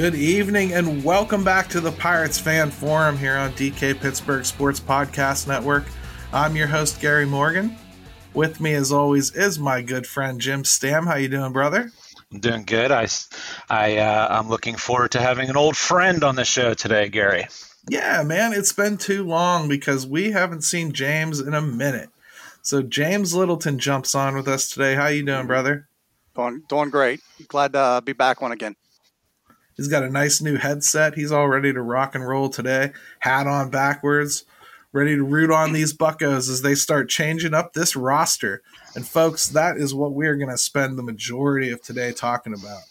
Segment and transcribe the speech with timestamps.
[0.00, 4.80] Good evening and welcome back to the Pirates Fan Forum here on DK Pittsburgh Sports
[4.80, 5.84] Podcast Network.
[6.32, 7.76] I'm your host Gary Morgan.
[8.34, 11.06] With me, as always, is my good friend Jim Stam.
[11.06, 11.92] How you doing, brother?
[12.32, 12.92] I'm doing good.
[12.92, 13.08] I,
[13.68, 17.46] I, uh, I'm looking forward to having an old friend on the show today, Gary.
[17.88, 22.10] Yeah, man, it's been too long because we haven't seen James in a minute.
[22.62, 24.94] So James Littleton jumps on with us today.
[24.94, 25.88] How you doing, brother?
[26.36, 27.20] Doing, doing great.
[27.48, 28.76] Glad to uh, be back on again.
[29.76, 31.14] He's got a nice new headset.
[31.14, 32.92] He's all ready to rock and roll today.
[33.20, 34.44] Hat on backwards,
[34.92, 38.62] ready to root on these buckos as they start changing up this roster.
[38.94, 42.82] And folks, that is what we're going to spend the majority of today talking about.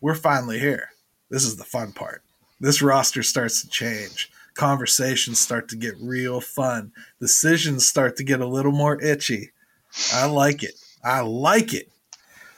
[0.00, 0.90] We're finally here.
[1.30, 2.22] This is the fun part.
[2.60, 4.30] This roster starts to change.
[4.54, 6.92] Conversations start to get real fun.
[7.20, 9.50] Decisions start to get a little more itchy.
[10.12, 10.74] I like it.
[11.04, 11.90] I like it.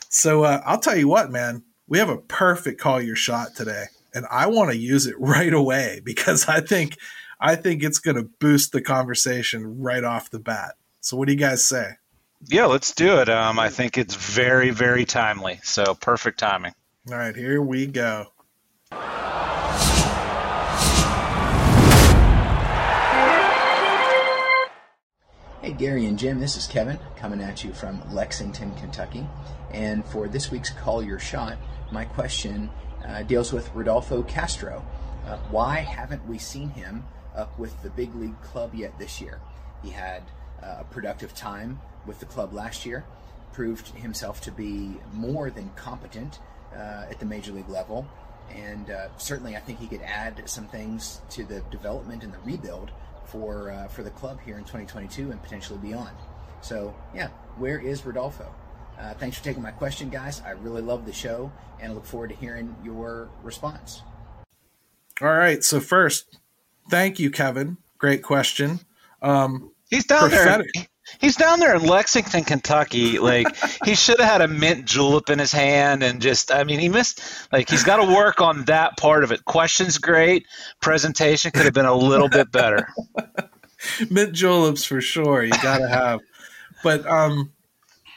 [0.07, 3.85] So uh, I'll tell you what, man we have a perfect call your shot today
[4.13, 6.97] and i want to use it right away because i think
[7.39, 10.75] i think it's going to boost the conversation right off the bat.
[11.01, 11.93] So what do you guys say?
[12.47, 13.29] Yeah let's do it.
[13.29, 15.59] Um, i think it's very very timely.
[15.63, 16.73] So perfect timing.
[17.09, 18.27] All right here we go.
[25.61, 29.27] Hey, Gary and Jim, this is Kevin coming at you from Lexington, Kentucky.
[29.71, 31.57] And for this week's Call Your Shot,
[31.91, 32.69] my question
[33.05, 34.83] uh, deals with Rodolfo Castro.
[35.27, 37.03] Uh, why haven't we seen him
[37.39, 39.39] up with the big league club yet this year?
[39.81, 40.23] He had
[40.61, 43.05] uh, a productive time with the club last year,
[43.53, 46.39] proved himself to be more than competent
[46.73, 48.07] uh, at the major league level,
[48.51, 52.39] and uh, certainly I think he could add some things to the development and the
[52.45, 52.91] rebuild
[53.25, 56.15] for uh, for the club here in 2022 and potentially beyond.
[56.61, 58.53] So yeah, where is Rodolfo?
[58.99, 60.41] Uh, thanks for taking my question, guys.
[60.45, 64.01] I really love the show and I look forward to hearing your response.
[65.21, 65.63] All right.
[65.63, 66.37] So, first,
[66.89, 67.77] thank you, Kevin.
[67.97, 68.79] Great question.
[69.21, 70.67] Um, he's down prophetic.
[70.73, 70.85] there.
[71.19, 73.17] He's down there in Lexington, Kentucky.
[73.17, 73.47] Like
[73.85, 76.89] he should have had a mint julep in his hand, and just I mean, he
[76.89, 77.21] missed.
[77.51, 79.45] Like he's got to work on that part of it.
[79.45, 80.45] Questions great,
[80.81, 82.87] presentation could have been a little bit better.
[84.09, 85.43] mint juleps for sure.
[85.43, 86.19] You got to have,
[86.83, 87.51] but um,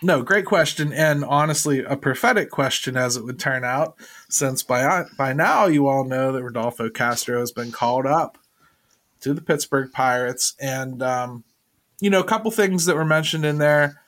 [0.02, 3.96] no, great question, and honestly, a prophetic question as it would turn out,
[4.28, 8.38] since by by now you all know that Rodolfo Castro has been called up
[9.22, 11.44] to the Pittsburgh Pirates, and um,
[12.00, 14.00] you know, a couple things that were mentioned in there.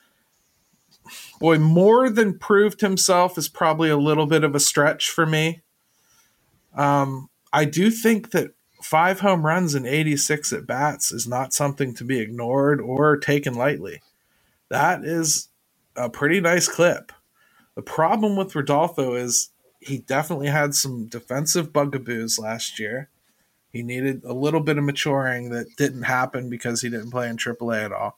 [1.39, 5.61] Boy, more than proved himself is probably a little bit of a stretch for me.
[6.75, 11.93] Um, I do think that five home runs and 86 at bats is not something
[11.95, 14.01] to be ignored or taken lightly.
[14.69, 15.49] That is
[15.95, 17.11] a pretty nice clip.
[17.75, 19.49] The problem with Rodolfo is
[19.79, 23.09] he definitely had some defensive bugaboos last year.
[23.75, 27.35] He needed a little bit of maturing that didn't happen because he didn't play in
[27.35, 28.17] AAA at all.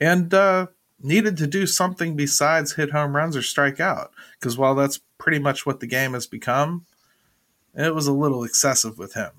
[0.00, 0.68] And uh,
[1.02, 4.10] needed to do something besides hit home runs or strike out.
[4.40, 6.86] Because while that's pretty much what the game has become,
[7.74, 9.32] it was a little excessive with him.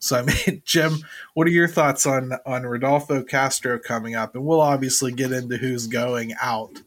[0.00, 0.98] So I mean, Jim,
[1.32, 4.34] what are your thoughts on on Rodolfo Castro coming up?
[4.34, 6.82] And we'll obviously get into who's going out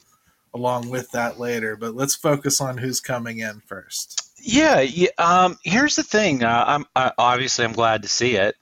[0.53, 4.30] along with that later, but let's focus on who's coming in first.
[4.43, 6.43] Yeah, yeah um, here's the thing.
[6.43, 8.55] Uh, I'm uh, obviously I'm glad to see it.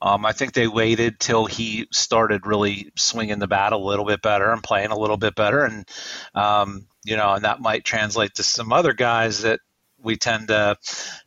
[0.00, 4.22] Um, I think they waited till he started really swinging the bat a little bit
[4.22, 5.88] better and playing a little bit better, and
[6.34, 9.60] um, you know, and that might translate to some other guys that
[10.04, 10.76] we tend to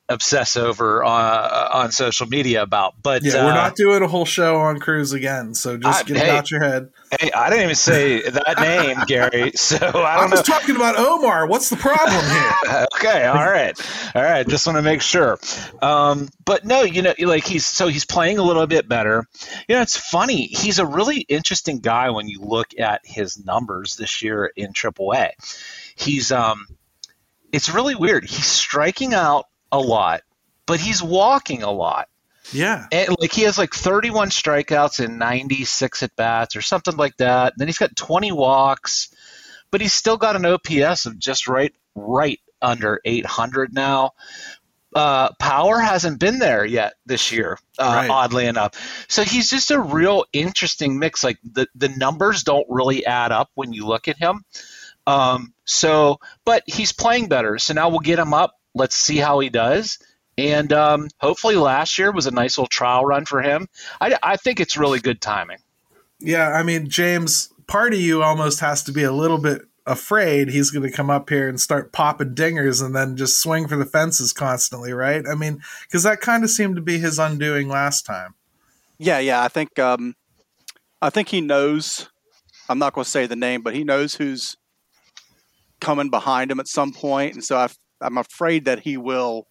[0.09, 2.95] obsess over uh, on social media about.
[3.01, 6.07] But yeah, we're uh, not doing a whole show on Cruz again, so just I,
[6.07, 6.89] get hey, it out your head.
[7.19, 9.51] Hey, I didn't even say that name, Gary.
[9.55, 10.41] So I don't know.
[10.41, 11.47] talking about Omar.
[11.47, 12.85] What's the problem here?
[12.95, 13.77] okay, all right,
[14.15, 14.47] all right.
[14.47, 15.37] Just want to make sure.
[15.81, 19.25] Um, but no, you know, like he's so he's playing a little bit better.
[19.67, 20.47] You know, it's funny.
[20.47, 25.31] He's a really interesting guy when you look at his numbers this year in AAA.
[25.95, 26.67] He's um,
[27.51, 28.25] it's really weird.
[28.25, 30.21] He's striking out a lot,
[30.65, 32.09] but he's walking a lot.
[32.51, 32.85] Yeah.
[32.91, 37.53] And like he has like 31 strikeouts and 96 at bats or something like that.
[37.57, 39.09] then he's got 20 walks,
[39.71, 44.11] but he's still got an OPS of just right right under 800 now.
[44.95, 48.09] Uh, power hasn't been there yet this year, uh, right.
[48.09, 49.05] oddly enough.
[49.09, 51.23] So he's just a real interesting mix.
[51.23, 54.43] Like the, the numbers don't really add up when you look at him.
[55.07, 57.57] Um, so, but he's playing better.
[57.57, 58.59] So now we'll get him up.
[58.75, 59.97] Let's see how he does.
[60.37, 63.67] And um, hopefully, last year was a nice little trial run for him.
[63.99, 65.57] I, I think it's really good timing.
[66.19, 70.49] Yeah, I mean, James, part of you almost has to be a little bit afraid
[70.49, 73.77] he's going to come up here and start popping dingers and then just swing for
[73.77, 75.23] the fences constantly, right?
[75.27, 78.35] I mean, because that kind of seemed to be his undoing last time.
[78.99, 79.41] Yeah, yeah.
[79.41, 80.15] I think um,
[81.01, 82.09] I think he knows.
[82.69, 84.57] I'm not going to say the name, but he knows who's
[85.79, 87.67] coming behind him at some point, and so i
[87.99, 89.47] I'm afraid that he will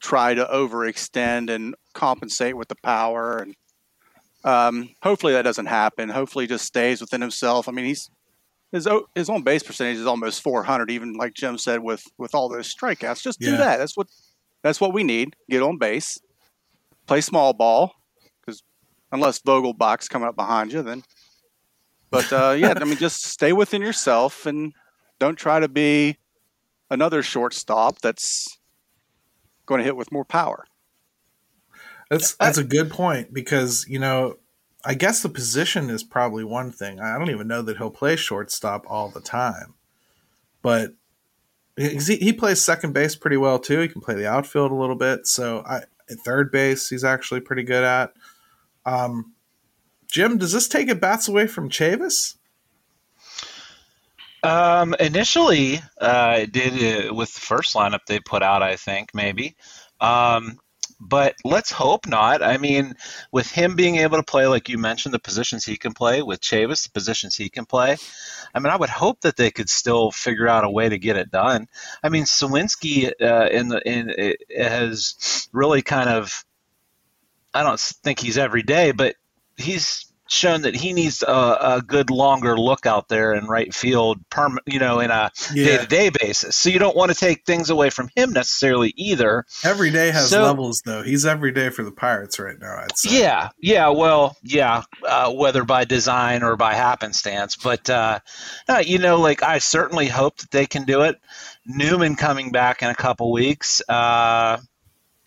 [0.00, 3.56] try to overextend and compensate with the power and
[4.44, 6.08] um, hopefully that doesn't happen.
[6.08, 7.68] Hopefully, he just stays within himself.
[7.68, 8.10] I mean, he's
[8.72, 10.90] his his on base percentage is almost 400.
[10.90, 13.78] Even like Jim said, with with all those strikeouts, just do that.
[13.78, 14.08] That's what
[14.62, 15.36] that's what we need.
[15.48, 16.18] Get on base,
[17.06, 17.94] play small ball,
[18.40, 18.62] because
[19.12, 21.04] unless Vogelbach's coming up behind you, then.
[22.10, 24.72] But uh, yeah, I mean, just stay within yourself and
[25.22, 26.16] don't try to be
[26.90, 28.58] another shortstop that's
[29.66, 30.64] going to hit with more power.
[32.10, 34.38] That's that's a good point because you know
[34.84, 36.98] I guess the position is probably one thing.
[36.98, 39.74] I don't even know that he'll play shortstop all the time,
[40.60, 40.94] but
[41.76, 43.78] he, he plays second base pretty well too.
[43.78, 45.28] He can play the outfield a little bit.
[45.28, 45.82] So I
[46.26, 48.12] third base he's actually pretty good at.
[48.84, 49.34] Um,
[50.08, 52.34] Jim, does this take at bats away from Chavis?
[54.42, 58.62] Um, initially, uh, did uh, with the first lineup they put out.
[58.62, 59.56] I think maybe.
[60.00, 60.58] Um,
[61.04, 62.42] but let's hope not.
[62.42, 62.94] I mean,
[63.32, 66.40] with him being able to play, like you mentioned, the positions he can play, with
[66.40, 67.96] Chavis, the positions he can play,
[68.54, 71.16] I mean, I would hope that they could still figure out a way to get
[71.16, 71.66] it done.
[72.04, 76.44] I mean, Suwinski uh, in the in has really kind of,
[77.52, 79.16] I don't think he's every day, but
[79.56, 84.18] he's shown that he needs a, a, good longer look out there in right field,
[84.30, 86.56] perm, you know, in a day to day basis.
[86.56, 89.44] So you don't want to take things away from him necessarily either.
[89.64, 91.02] Every day has so, levels, though.
[91.02, 92.76] He's every day for the Pirates right now.
[92.78, 93.20] I'd say.
[93.20, 93.88] Yeah, yeah.
[93.88, 94.82] Well, yeah.
[95.06, 98.20] Uh, whether by design or by happenstance, but uh,
[98.84, 101.20] you know, like I certainly hope that they can do it.
[101.66, 103.82] Newman coming back in a couple weeks.
[103.88, 104.58] Uh,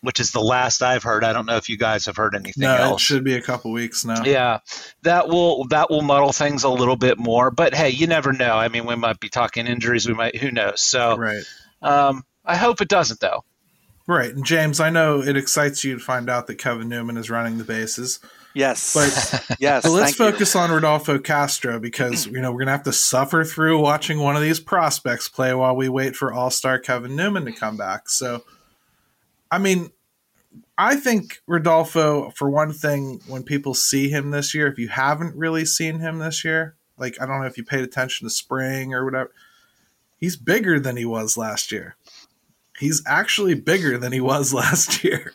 [0.06, 1.24] which is the last I've heard.
[1.24, 3.02] I don't know if you guys have heard anything no, else.
[3.02, 4.22] It should be a couple weeks now.
[4.24, 4.60] Yeah,
[5.02, 7.50] that will that will muddle things a little bit more.
[7.50, 8.54] But hey, you never know.
[8.56, 10.06] I mean, we might be talking injuries.
[10.06, 10.36] We might.
[10.36, 10.80] Who knows?
[10.80, 11.42] So, right.
[11.82, 13.44] Um, I hope it doesn't though.
[14.08, 17.28] Right, and James, I know it excites you to find out that Kevin Newman is
[17.28, 18.20] running the bases.
[18.54, 19.82] Yes, but yes.
[19.82, 20.60] But let's focus you.
[20.60, 24.42] on Rodolfo Castro because you know we're gonna have to suffer through watching one of
[24.42, 28.08] these prospects play while we wait for All Star Kevin Newman to come back.
[28.08, 28.44] So,
[29.50, 29.90] I mean,
[30.78, 35.34] I think Rodolfo, for one thing, when people see him this year, if you haven't
[35.36, 38.92] really seen him this year, like I don't know if you paid attention to spring
[38.92, 39.32] or whatever,
[40.18, 41.96] he's bigger than he was last year.
[42.78, 45.32] He's actually bigger than he was last year.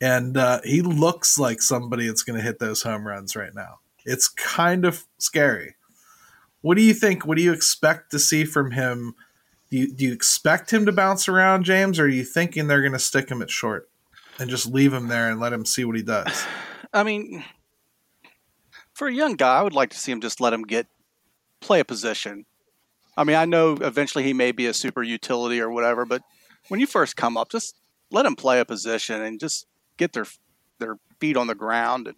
[0.00, 3.80] And uh, he looks like somebody that's going to hit those home runs right now.
[4.04, 5.74] It's kind of scary.
[6.60, 7.26] What do you think?
[7.26, 9.14] What do you expect to see from him?
[9.70, 12.80] Do you, do you expect him to bounce around, James, or are you thinking they're
[12.80, 13.88] going to stick him at short?
[14.38, 16.46] And just leave him there and let him see what he does.
[16.92, 17.44] I mean,
[18.94, 20.86] for a young guy, I would like to see him just let him get
[21.60, 22.46] play a position.
[23.16, 26.22] I mean, I know eventually he may be a super utility or whatever, but
[26.68, 27.74] when you first come up, just
[28.10, 29.66] let him play a position and just
[29.96, 30.26] get their
[30.78, 32.06] their feet on the ground.
[32.06, 32.16] And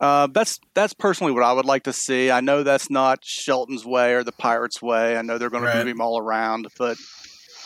[0.00, 2.30] uh, that's that's personally what I would like to see.
[2.30, 5.16] I know that's not Shelton's way or the Pirates' way.
[5.16, 5.72] I know they're going right.
[5.72, 6.96] to move him all around, but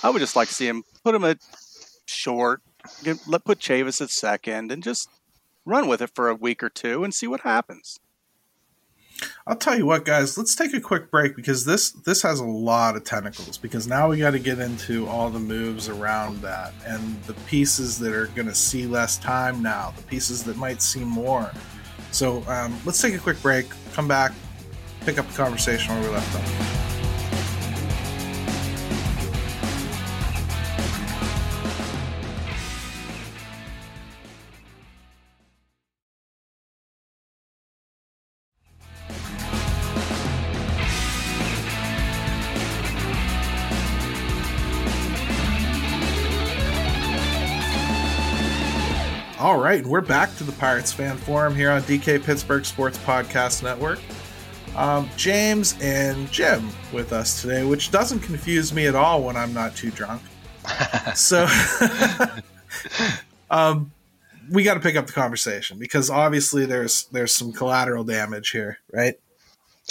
[0.02, 1.38] I would just like to see him put him at
[2.06, 2.62] short,
[3.26, 5.08] let put Chavis at second and just
[5.64, 8.00] run with it for a week or two and see what happens.
[9.46, 10.36] I'll tell you what, guys.
[10.36, 13.58] Let's take a quick break because this this has a lot of tentacles.
[13.58, 17.98] Because now we got to get into all the moves around that and the pieces
[18.00, 21.50] that are going to see less time now, the pieces that might see more.
[22.10, 23.66] So um, let's take a quick break.
[23.92, 24.32] Come back,
[25.00, 26.81] pick up the conversation where we left off.
[49.72, 53.62] Right, and we're back to the Pirates Fan Forum here on DK Pittsburgh Sports Podcast
[53.62, 54.00] Network.
[54.76, 59.54] Um, James and Jim with us today, which doesn't confuse me at all when I'm
[59.54, 60.20] not too drunk.
[61.14, 61.46] so,
[63.50, 63.90] um,
[64.50, 68.76] we got to pick up the conversation because obviously there's there's some collateral damage here,
[68.92, 69.14] right?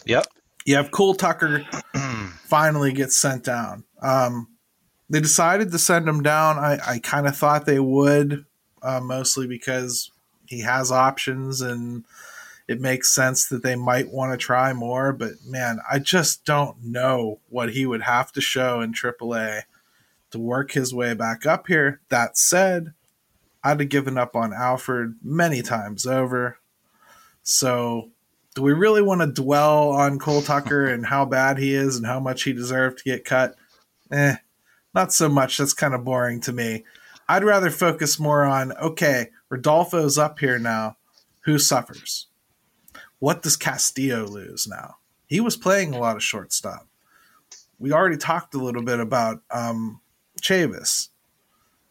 [0.05, 0.27] Yep.
[0.63, 1.65] you have Cole Tucker
[2.43, 3.83] finally gets sent down.
[4.03, 4.47] Um,
[5.09, 6.59] they decided to send him down.
[6.59, 8.45] I, I kind of thought they would,
[8.81, 10.11] uh, mostly because
[10.45, 12.03] he has options and
[12.67, 15.11] it makes sense that they might want to try more.
[15.11, 19.63] But man, I just don't know what he would have to show in AAA
[20.31, 21.99] to work his way back up here.
[22.09, 22.93] That said,
[23.63, 26.57] I'd have given up on Alford many times over.
[27.43, 28.09] So,
[28.55, 32.05] do we really want to dwell on Cole Tucker and how bad he is and
[32.05, 33.55] how much he deserved to get cut?
[34.11, 34.35] Eh,
[34.93, 35.57] not so much.
[35.57, 36.83] That's kind of boring to me.
[37.31, 40.97] I'd rather focus more on okay, Rodolfo's up here now.
[41.45, 42.27] Who suffers?
[43.19, 44.95] What does Castillo lose now?
[45.27, 46.89] He was playing a lot of shortstop.
[47.79, 50.01] We already talked a little bit about um,
[50.41, 51.07] Chavis.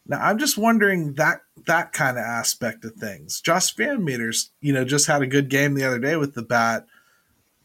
[0.05, 3.41] Now I'm just wondering that that kind of aspect of things.
[3.41, 6.43] Josh Van Meters, you know, just had a good game the other day with the
[6.43, 6.85] bat.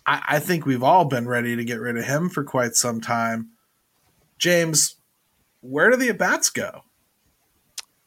[0.06, 3.02] I, I think we've all been ready to get rid of him for quite some
[3.02, 3.50] time.
[4.38, 4.96] James,
[5.60, 6.84] where do the at bats go?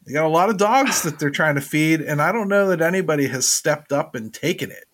[0.05, 2.67] They got a lot of dogs that they're trying to feed, and I don't know
[2.69, 4.85] that anybody has stepped up and taken it.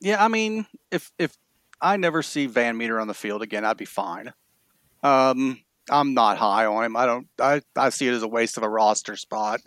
[0.00, 1.36] Yeah, I mean, if if
[1.80, 4.32] I never see Van Meter on the field again, I'd be fine.
[5.02, 6.96] Um, I'm not high on him.
[6.96, 7.26] I don't.
[7.40, 9.60] I, I see it as a waste of a roster spot.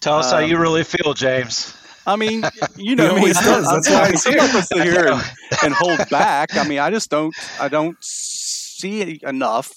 [0.00, 1.76] Tell us um, how you Um, really feel, James.
[2.06, 2.42] I mean,
[2.76, 3.42] you know, always me.
[3.44, 3.66] does.
[3.70, 4.40] That's why he's I'm here.
[4.48, 5.22] to sit here and,
[5.64, 6.56] and hold back.
[6.56, 7.34] I mean, I just don't.
[7.60, 9.72] I don't see enough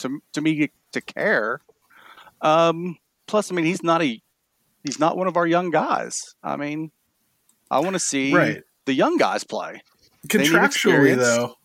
[0.00, 1.60] to to me to care.
[2.40, 2.98] Um,
[3.32, 4.20] plus, I mean, he's not a
[4.84, 6.20] he's not one of our young guys.
[6.42, 6.92] I mean,
[7.70, 8.62] I want to see Right.
[8.84, 9.82] the young guys play.
[10.28, 11.56] Contractually, though,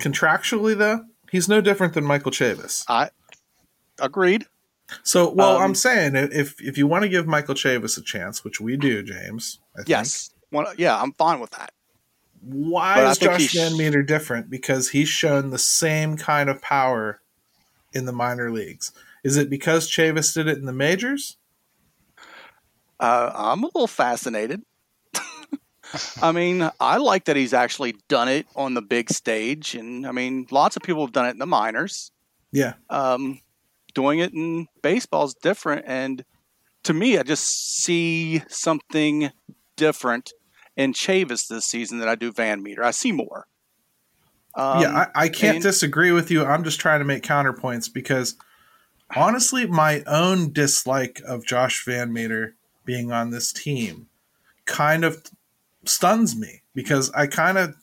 [0.00, 2.84] contractually though, he's no different than Michael Chavis.
[2.88, 3.10] I
[4.00, 4.46] agreed.
[5.02, 8.44] So, well, Um, I'm saying if if you want to give Michael Chavis a chance,
[8.44, 10.30] which we do, James, I think, Yes.
[10.50, 11.72] One, yeah, I'm fine with that.
[12.40, 14.48] why But is Josh Van Meter different?
[14.48, 17.20] Because he's shown the same kind of power
[17.92, 18.92] in the minor leagues.
[19.26, 21.36] Is it because Chavis did it in the majors?
[23.00, 24.62] Uh, I'm a little fascinated.
[26.22, 30.12] I mean, I like that he's actually done it on the big stage, and I
[30.12, 32.12] mean, lots of people have done it in the minors.
[32.52, 33.40] Yeah, Um,
[33.94, 36.24] doing it in baseball is different, and
[36.84, 39.32] to me, I just see something
[39.76, 40.32] different
[40.76, 42.84] in Chavis this season than I do Van Meter.
[42.84, 43.48] I see more.
[44.54, 46.44] Um, yeah, I, I can't and- disagree with you.
[46.44, 48.36] I'm just trying to make counterpoints because
[49.14, 54.08] honestly, my own dislike of Josh Van Meter being on this team
[54.64, 55.22] kind of
[55.84, 57.74] stuns me because I kind of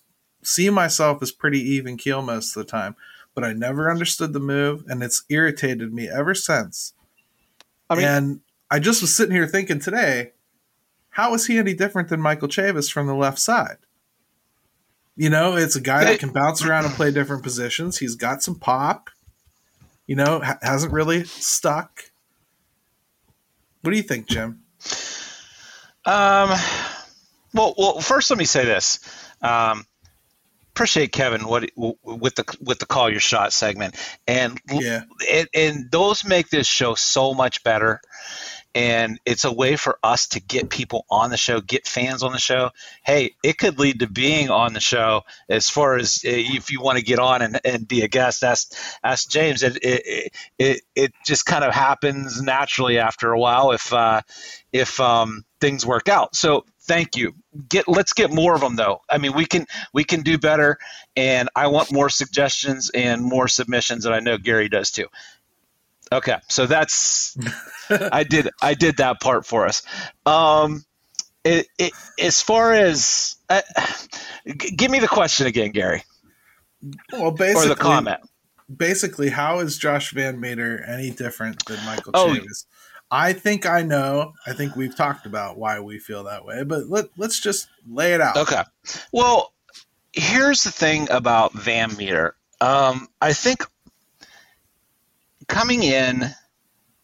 [0.44, 2.96] see myself as pretty even keel most of the time,
[3.34, 6.94] but I never understood the move and it's irritated me ever since.
[7.90, 10.32] I mean, and I just was sitting here thinking today,
[11.12, 13.78] how is he any different than Michael Chavis from the left side?
[15.16, 18.00] You know, it's a guy that can bounce around and play different positions.
[18.00, 19.12] He's got some pop.
[20.08, 22.04] You know, ha- hasn't really stuck.
[23.82, 24.62] What do you think, Jim?
[26.06, 26.50] Um,
[27.54, 29.00] well, well, first let me say this.
[29.42, 29.86] Um,
[30.72, 33.96] appreciate Kevin what with the with the call your shot segment,
[34.28, 35.04] and Yeah.
[35.32, 38.02] and, and those make this show so much better.
[38.76, 42.32] And it's a way for us to get people on the show, get fans on
[42.32, 42.72] the show.
[43.04, 46.82] Hey, it could lead to being on the show as far as uh, if you
[46.82, 48.44] want to get on and, and be a guest.
[48.44, 49.62] Ask, ask James.
[49.62, 54.22] It, it, it, it just kind of happens naturally after a while if, uh,
[54.72, 56.36] if um, things work out.
[56.36, 57.34] So thank you.
[57.70, 59.02] Get let's get more of them though.
[59.10, 60.78] I mean, we can we can do better,
[61.16, 65.08] and I want more suggestions and more submissions, and I know Gary does too.
[66.14, 67.38] Okay, so that's
[67.90, 69.84] I did I did that part for us.
[70.26, 70.84] Um,
[71.44, 73.62] it, it, as far as uh,
[74.48, 76.04] g- give me the question again, Gary,
[77.12, 78.20] Well, basically, or the comment.
[78.74, 82.28] basically, how is Josh Van Meter any different than Michael Oh.
[82.28, 82.66] Chavis?
[83.12, 84.34] I think I know.
[84.48, 88.14] I think we've talked about why we feel that way, but let, let's just lay
[88.14, 88.38] it out.
[88.38, 88.64] Okay.
[89.12, 89.54] Well,
[90.14, 92.36] here's the thing about Van Meter.
[92.60, 93.66] Um, I think
[95.48, 96.24] coming in,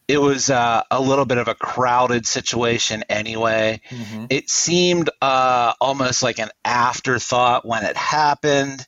[0.08, 3.82] it was uh, a little bit of a crowded situation anyway.
[3.90, 4.28] Mhm.
[4.32, 8.86] It seemed uh, almost like an afterthought when it happened.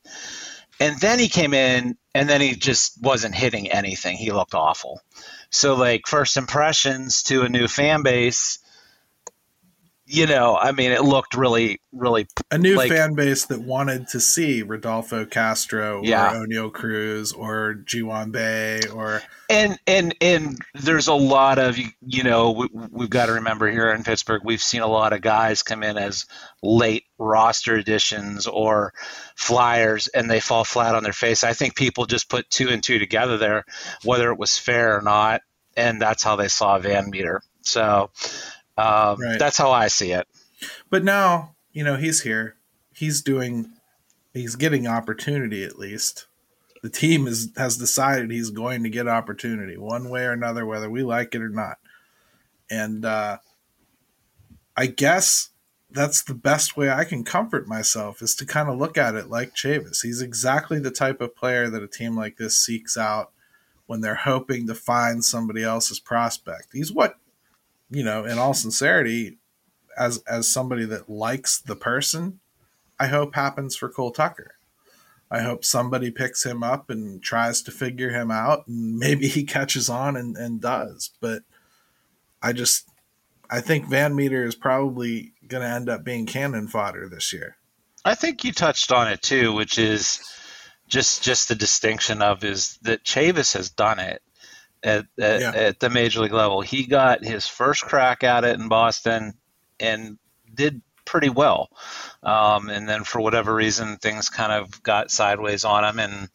[0.79, 4.17] And then he came in, and then he just wasn't hitting anything.
[4.17, 4.99] He looked awful.
[5.51, 8.57] So, like, first impressions to a new fan base,
[10.13, 14.09] you know, I mean, it looked really, really a new like, fan base that wanted
[14.09, 16.33] to see Rodolfo Castro Yeah.
[16.35, 22.23] or Oneil Cruz or Ji-hwan Bae or and and and there's a lot of you-
[22.23, 25.63] know we, we've got to remember here in Pittsburgh we've seen a lot of guys
[25.63, 26.25] come in as
[26.61, 28.93] late roster additions or
[29.35, 31.43] flyers and they fall flat on their face.
[31.45, 33.63] I think people just put two and two together there,
[34.03, 35.41] whether it was fair or not,
[35.77, 37.41] and that's how they saw Van Meter.
[37.61, 38.09] So
[38.81, 39.39] um, Right.
[39.39, 40.27] that's how I see it.
[40.89, 42.55] But now, you know, he's here.
[42.93, 43.71] He's doing
[44.33, 46.27] he's getting opportunity at least.
[46.83, 50.89] The team is has decided he's going to get opportunity one way or another, whether
[50.89, 51.77] we like it or not.
[52.69, 53.37] And uh
[54.75, 55.49] I guess
[55.89, 59.29] that's the best way I can comfort myself is to kind of look at it
[59.29, 60.01] like Chavis.
[60.01, 63.31] He's exactly the type of player that a team like this seeks out
[63.87, 66.67] when they're hoping to find somebody else's prospect.
[66.71, 67.17] He's what,
[67.91, 69.37] you know, in all sincerity,
[69.97, 72.39] as as somebody that likes the person,
[72.99, 74.55] I hope happens for Cole Tucker.
[75.29, 79.43] I hope somebody picks him up and tries to figure him out, and maybe he
[79.43, 81.11] catches on and, and does.
[81.21, 81.43] But
[82.41, 82.89] I just,
[83.49, 87.55] I think Van Meter is probably going to end up being cannon fodder this year.
[88.03, 90.19] I think you touched on it too, which is
[90.87, 94.21] just just the distinction of is that Chavis has done it
[94.83, 95.51] at at, Yeah.
[95.53, 96.61] at the major league level.
[96.61, 99.33] He got his first crack at it in Boston
[99.79, 100.17] and
[100.53, 101.69] did pretty well.
[102.23, 106.29] Um, and then for whatever reason, things kind of got sideways on him, and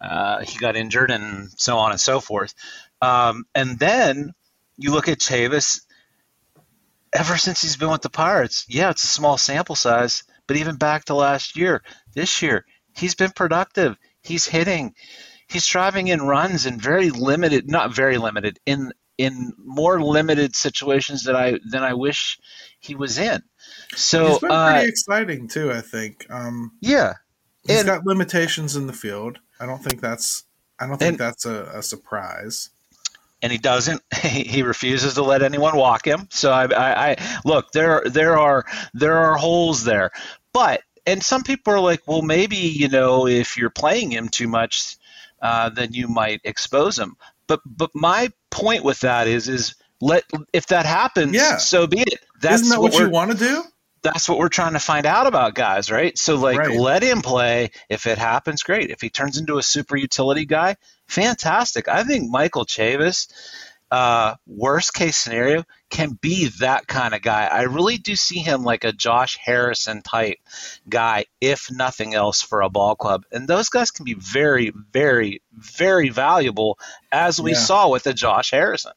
[0.00, 2.54] uh, he got injured, and so on and so forth.
[3.00, 4.32] Um, and then
[4.76, 5.82] you look at Chavis.
[7.14, 10.76] Ever since he's been with the Pirates, yeah, it's a small sample size, but even
[10.76, 11.82] back to last year,
[12.14, 12.64] this year,
[12.96, 13.96] he's been productive.
[14.22, 14.94] He's hitting.
[15.52, 21.24] He's driving in runs in very limited, not very limited, in in more limited situations
[21.24, 22.38] that I than I wish
[22.80, 23.42] he was in.
[23.94, 25.70] So He's been uh, pretty exciting too.
[25.70, 26.26] I think.
[26.30, 27.14] Um, yeah,
[27.66, 29.38] he's And- got limitations in the field.
[29.60, 30.44] I don't think that's.
[30.80, 32.70] I don't think And- that's a, a surprise.
[33.42, 34.02] and he doesn't.
[34.22, 36.28] He, he refuses to let anyone walk him.
[36.30, 38.02] So I, I, I look there.
[38.06, 40.10] There are there are holes there,
[40.52, 44.46] but and some people are like, well, maybe you know, if you're playing him too
[44.48, 44.96] much,
[45.42, 47.16] uh, then you might expose him.
[47.46, 51.58] But but my point with that is is let if that happens, Yeah.
[51.58, 52.20] so be it.
[52.40, 53.64] That's Isn't that what, what, you want to do?
[54.02, 56.16] that's what we're trying to find out about guys, right?
[56.18, 56.78] So like Right.
[56.78, 57.70] let him play.
[57.88, 58.90] If it happens, great.
[58.90, 60.76] If he turns into a super utility guy,
[61.06, 61.86] fantastic.
[61.88, 63.28] I think Michael Chavis,
[63.92, 67.44] uh, worst case scenario, can be that kind of guy.
[67.44, 70.38] I really do see him like a Josh Harrison type
[70.88, 73.24] guy, if nothing else, for a ball club.
[73.30, 76.78] And those guys can be very, very, very valuable,
[77.12, 77.58] as we Yeah.
[77.58, 78.92] saw with the Josh Harrison.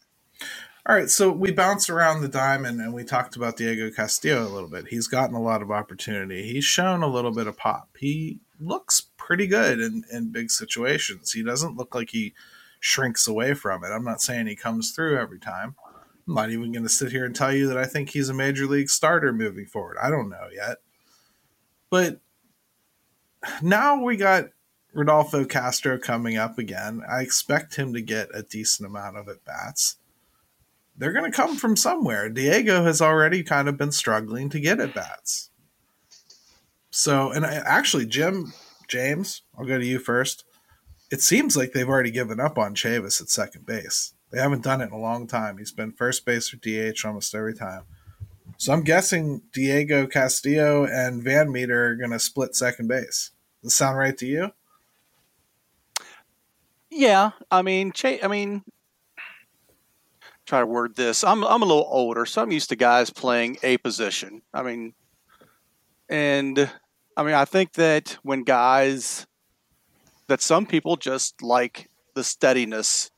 [0.88, 4.53] All right, so we bounced around the diamond and we talked about Diego Castillo a
[4.53, 4.88] little bit.
[4.88, 6.43] He's gotten a lot of opportunity.
[6.53, 7.89] He's shown a little bit of pop.
[7.99, 11.34] He looks pretty good in, in big situations.
[11.34, 12.34] He doesn't look like he
[12.79, 13.88] shrinks away from it.
[13.88, 15.75] I'm not saying he comes through every time.
[16.27, 18.33] I'm not even going to sit here and tell you that I think he's a
[18.33, 19.97] major league starter moving forward.
[20.01, 20.77] I don't know yet.
[21.89, 22.19] But
[23.61, 24.45] now we got
[24.93, 27.01] Rodolfo Castro coming up again.
[27.09, 29.97] I expect him to get a decent amount of at bats
[30.97, 32.29] they're going to come from somewhere.
[32.29, 35.49] Diego has already kind of been struggling to get at bats.
[36.89, 38.53] So, and I, actually, Jim,
[38.88, 40.45] James, I'll go to you first.
[41.11, 44.13] It seems like they've already given up on Chavis at second base.
[44.35, 45.59] They haven't done it in a long time.
[45.59, 47.83] He's been first base or DH almost every time.
[48.57, 53.31] So I'm guessing Diego Castillo and Van Meter are going to split second base.
[53.61, 54.51] Does this sound right to you?
[56.89, 58.63] Yeah, I mean, I mean,
[60.45, 61.23] try to word this.
[61.23, 64.41] I'm I'm a little older, so I'm used to guys playing a position.
[64.53, 64.95] I mean,
[66.09, 66.69] and
[67.15, 69.27] I mean, I think that when guys
[70.27, 73.11] that some people just like the steadiness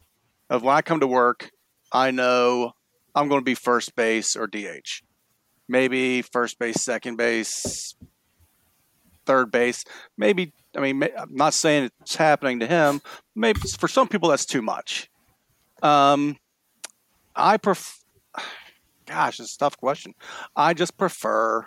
[0.50, 1.52] of when I come to work,
[1.92, 2.74] I know
[3.16, 5.02] I'm going to be first base or DH.
[5.68, 7.96] Maybe first base, second base,
[9.26, 9.84] third base.
[10.18, 13.02] Maybe I mean, I'm not saying it's happening to him.
[13.36, 15.10] Maybe for some people that's too much.
[15.82, 16.38] Um,
[17.36, 18.04] I prefer.
[19.06, 20.14] Gosh, it's a tough question.
[20.56, 21.66] I just prefer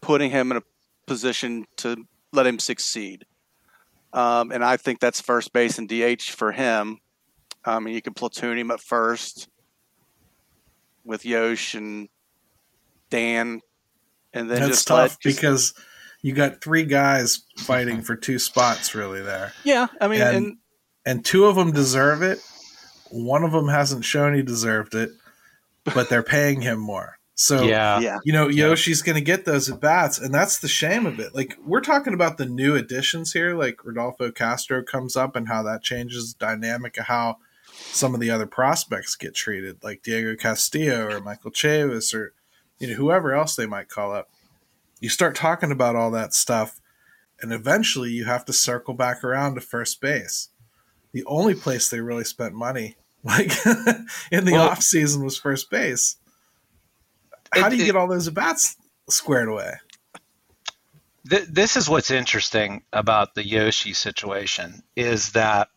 [0.00, 0.62] putting him in a
[1.06, 3.26] position to let him succeed.
[4.12, 7.00] Um, and I think that's first base and DH for him.
[7.66, 9.48] Um, I mean, you can platoon him at first
[11.04, 12.08] with Yosh and
[13.10, 13.60] Dan,
[14.32, 15.74] and then That's just tough let, just- because
[16.22, 19.52] you got three guys fighting for two spots really there.
[19.64, 20.56] yeah, I mean, and- and
[21.04, 22.40] and two of them deserve it.
[23.10, 25.10] One of them hasn't shown he deserved it,
[25.94, 27.18] but they're paying him more.
[27.36, 28.18] So yeah, yeah.
[28.24, 31.34] you know, Yoshi's going to get those at bats, and that's the shame of it.
[31.34, 35.62] Like we're talking about the new additions here, like Rodolfo Castro comes up, and how
[35.64, 37.36] that changes the dynamic of how
[37.78, 42.32] some of the other prospects get treated, like Diego Castillo or Michael Chavis or
[42.78, 44.28] you know whoever else they might call up.
[45.00, 46.80] You start talking about all that stuff,
[47.40, 50.48] and eventually you have to circle back around to first base.
[51.12, 53.52] The only place they really spent money, like
[54.30, 56.16] in the Well- off season, was first base.
[57.52, 58.76] How It- do you it- get all those at bats
[59.08, 59.74] squared away?
[61.28, 65.68] Th- this is what's interesting about the Yoshi situation is that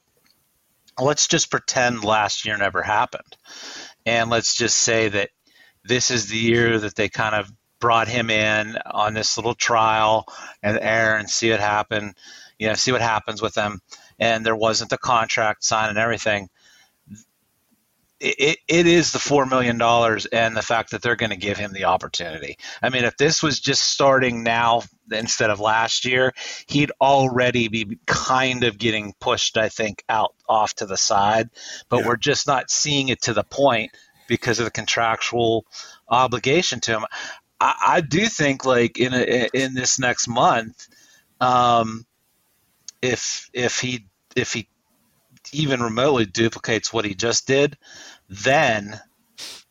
[1.02, 3.38] let's just pretend last year never happened,
[4.06, 5.30] and let's just say that
[5.84, 10.26] this is the year that they kind of brought him in on this little trial
[10.62, 12.14] and air and see what happen,
[12.58, 13.80] you know, see what happens with them,
[14.20, 16.50] and there wasn't the contract signed and everything.
[18.20, 21.38] It, it, it is the four million dollars and the fact that they're going to
[21.38, 22.58] give him the opportunity.
[22.82, 26.34] I mean, if this was just starting now instead of last year,
[26.68, 31.50] he'd already be kind of getting pushed, I think, out off to the side.
[31.90, 32.08] But Yeah.
[32.08, 33.92] we're just not seeing it to the point
[34.28, 35.66] because of the contractual
[36.08, 37.06] obligation to him.
[37.60, 40.88] I, I do think, like in a, in this next month,
[41.42, 42.06] um,
[43.02, 44.68] if if he if he
[45.52, 47.78] even remotely duplicates what he just did,
[48.30, 49.00] then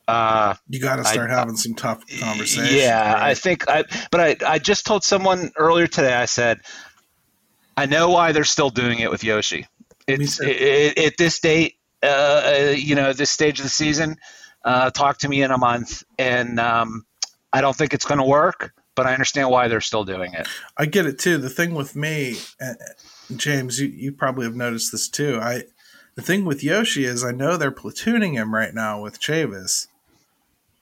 [0.09, 2.73] uh, You got to I- start having some tough conversations.
[2.75, 3.85] yeah, I think I.
[4.11, 6.15] But I, I just told someone earlier today.
[6.15, 6.61] I said,
[7.77, 9.67] I know why they're still doing it with Yoshi.
[10.07, 14.17] It's it, it, at this date, uh, you know, this stage of the season.
[14.65, 17.05] Uh, talk to me in a month, and um,
[17.53, 18.73] I don't think it's going to work.
[18.95, 20.49] But I understand why they're still doing it.
[20.77, 21.39] I get it too.
[21.39, 22.73] The thing with me, uh,
[23.37, 25.39] James, you, you probably have noticed this too.
[25.41, 25.63] I
[26.17, 29.87] the thing with Yoshi is I know they're platooning him right now with Chavis,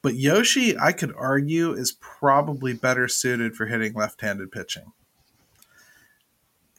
[0.07, 4.92] but Yoshi, I could argue, is probably better suited for hitting left-handed pitching.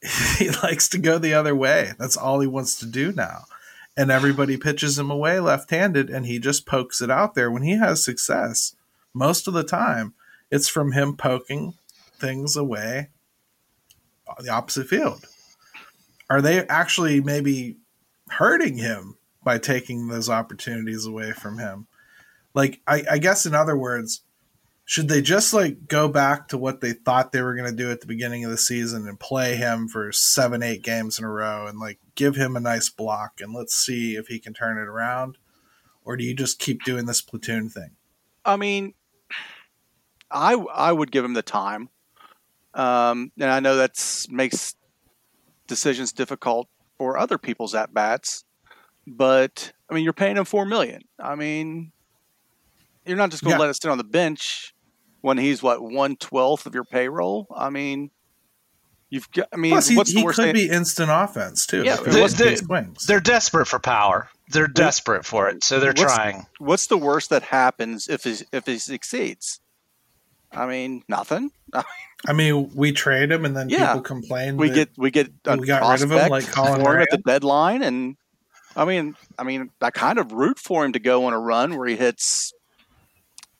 [0.37, 1.91] he likes to go the other way.
[1.99, 3.43] That's all he wants to do now.
[3.97, 7.51] And everybody pitches him away left-handed, and he just pokes it out there.
[7.51, 8.77] When he has success,
[9.13, 10.13] most of the time,
[10.49, 11.73] it's from him poking
[12.17, 13.09] things away
[14.39, 15.25] the opposite field.
[16.29, 17.75] Are they actually maybe
[18.29, 21.87] hurting him by taking those opportunities away from him?
[22.57, 24.23] Like, I, I guess, in other words,
[24.83, 27.91] should they just like go back to what they thought they were going to do
[27.91, 31.29] at the beginning of the season and play him for seven, eight games in a
[31.29, 34.79] row and like give him a nice block and let's see if he can turn
[34.79, 35.37] it around?
[36.03, 37.91] Or do you just keep doing this platoon thing?
[38.43, 38.95] I mean,
[40.31, 41.89] I I would give him the time,
[42.73, 44.73] um, and I know that makes
[45.67, 48.45] decisions difficult for other people's at bats.
[49.05, 51.03] But I mean, you're paying him four million.
[51.19, 51.91] I mean,
[53.07, 53.61] you're not just going to Yeah.
[53.61, 54.73] let us sit on the bench
[55.21, 57.47] when he's what one twelfth of your payroll.
[57.55, 58.11] I mean,
[59.09, 59.47] you've got.
[59.53, 60.53] I mean, Plus, he, what's he could thing?
[60.53, 61.83] be instant offense too.
[61.83, 64.29] Yeah, if it they, they, they're desperate for power.
[64.49, 66.45] They're desperate for it, so they're What's- trying.
[66.59, 69.59] what's the worst that happens if he if he succeeds?
[70.51, 71.51] I mean, nothing.
[72.27, 73.87] I mean, we trade him, and then Yeah.
[73.87, 74.55] people complain.
[74.55, 77.17] we get we get we got rid of him, like Colin for him at the
[77.17, 78.15] deadline, and
[78.75, 81.75] I mean, I mean, I kind of root for him to go on a run
[81.77, 82.53] where he hits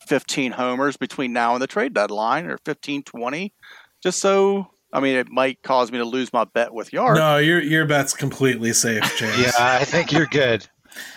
[0.08, 3.54] 15 homers between now and the trade deadline, or 15, 20,
[4.02, 4.68] just so.
[4.94, 7.18] I mean, it might cause me to lose my bet with Yard.
[7.18, 9.38] No, your your bet's completely safe, James.
[9.40, 10.66] Yeah, I think you're good.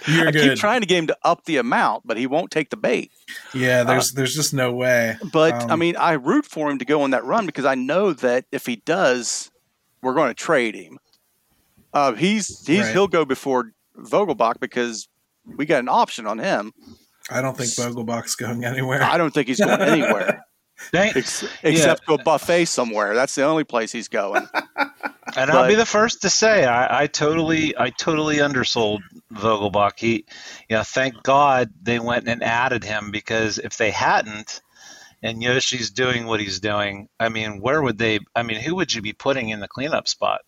[0.09, 0.42] you're I good.
[0.42, 3.12] keep trying to get him to up the amount, but he won't take the bait.
[3.55, 5.16] yeah, there's there's just no way.
[5.33, 7.76] But I Um, mean, I root for him to go on that run because I
[7.76, 9.50] know that if he does,
[10.03, 10.98] we're going to trade him.
[11.94, 12.92] Uh, he's he's Right.
[12.92, 15.09] he'll go before Vogelbach because
[15.57, 16.72] we got an option on him.
[17.30, 19.02] I don't think Vogelbach's going anywhere.
[19.02, 20.44] I don't think he's going anywhere
[20.92, 23.14] Thank- ex- except to a buffet somewhere.
[23.14, 24.48] That's the only place he's going.
[25.36, 29.98] And I'll be the first to say I, I totally I totally undersold Vogelbach.
[29.98, 30.24] He
[30.68, 34.60] you know, thank God they went and added him because if they hadn't
[35.22, 38.92] and Yoshi's doing what he's doing, I mean, where would they I mean, who would
[38.92, 40.40] you be putting in the cleanup spot?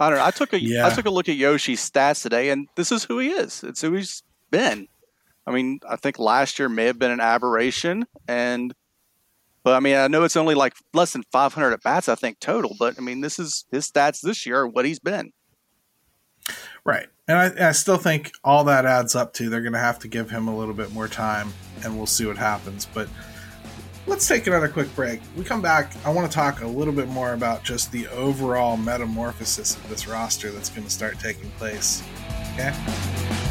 [0.00, 0.24] I don't know.
[0.24, 0.86] I took a I Yeah.
[0.86, 3.62] I took a look at Yoshi's stats today, and this is who he is.
[3.62, 4.88] It's who he's been.
[5.46, 8.74] I mean, I think last year may have been an aberration, and
[9.62, 12.38] but I mean, I know it's only like less than 500 at bats, I think
[12.40, 12.76] total.
[12.78, 15.32] But I mean, this is his stats this year, are what he's been.
[16.84, 17.08] Right.
[17.26, 20.08] And I, I still think all that adds up to they're going to have to
[20.08, 22.86] give him a little bit more time, and we'll see what happens.
[22.86, 23.08] But
[24.06, 25.20] let's take another quick break.
[25.36, 25.92] We come back.
[26.04, 30.06] I want to talk a little bit more about just the overall metamorphosis of this
[30.06, 32.04] roster that's going to start taking place.
[32.54, 33.45] Okay.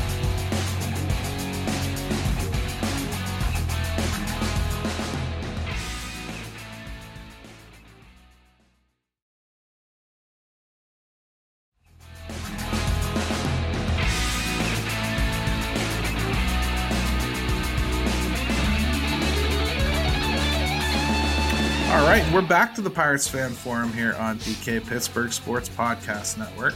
[22.45, 26.75] We're back to the Pirates Fan Forum here on DK Pittsburgh Sports Podcast Network.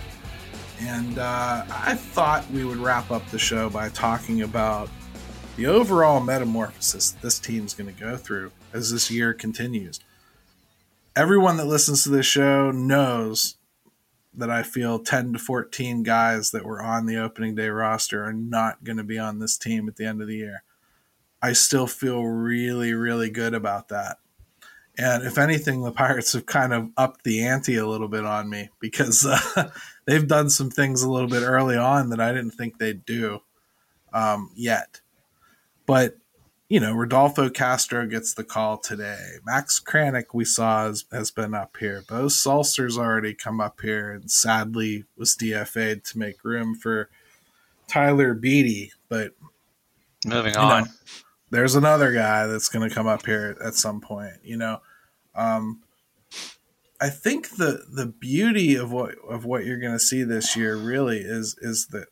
[0.82, 4.90] And uh, I thought we would wrap up the show by talking about
[5.58, 10.00] the overall metamorphosis this team's going to go through as this year continues.
[11.16, 13.58] Everyone that listens to this show knows
[14.34, 18.34] that I feel 10 to 14 guys that were on the opening day roster are
[18.34, 20.64] not going to be on this team at the end of the year.
[21.44, 24.18] I still feel really, really good about that.
[25.00, 28.50] And if anything, the Pirates have kind of upped the ante a little bit on
[28.50, 29.72] me because uh,
[30.06, 33.40] they've done some things a little bit early on that I didn't think they'd do
[34.12, 35.00] um, yet.
[35.86, 36.18] But,
[36.68, 39.36] you know, Rodolfo Castro gets the call today.
[39.46, 42.04] Max Kranick, we saw, has, has been up here.
[42.10, 47.10] Beau Sulser's already come up here and sadly was DFA'd to make room for
[47.88, 48.92] Tyler Beede.
[49.08, 49.32] But
[50.26, 50.84] moving on.
[50.84, 50.90] Know,
[51.52, 54.34] there's another guy that's going to come up here at some point.
[54.44, 54.82] You know,
[55.40, 55.82] um,
[57.02, 60.76] I think the the beauty of what of what you're going to see this year
[60.76, 62.06] really is is the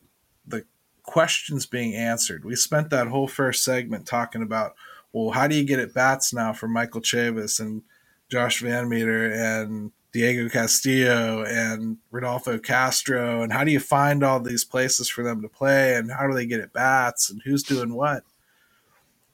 [0.45, 0.63] the
[1.03, 2.45] questions being answered.
[2.45, 4.75] We spent that whole first segment talking about
[5.11, 7.81] well, how do you get at bats now for Michael Chavis and
[8.29, 14.63] Josh VanMeter and Diego Castillo and Rodolfo Castro, and how do you find all these
[14.63, 17.93] places for them to play, and how do they get at bats, and who's doing
[17.93, 18.23] what?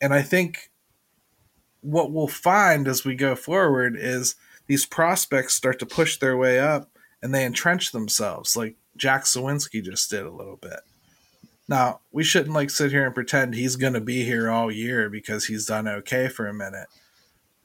[0.01, 0.71] And I think
[1.83, 4.35] what we'll find as we go forward is
[4.67, 6.89] these prospects start to push their way up
[7.21, 10.79] and they entrench themselves, like Jack Suwinski just did a little bit.
[11.67, 15.09] Now, we shouldn't like sit here and pretend he's going to be here all year
[15.09, 16.87] because he's done okay for a minute.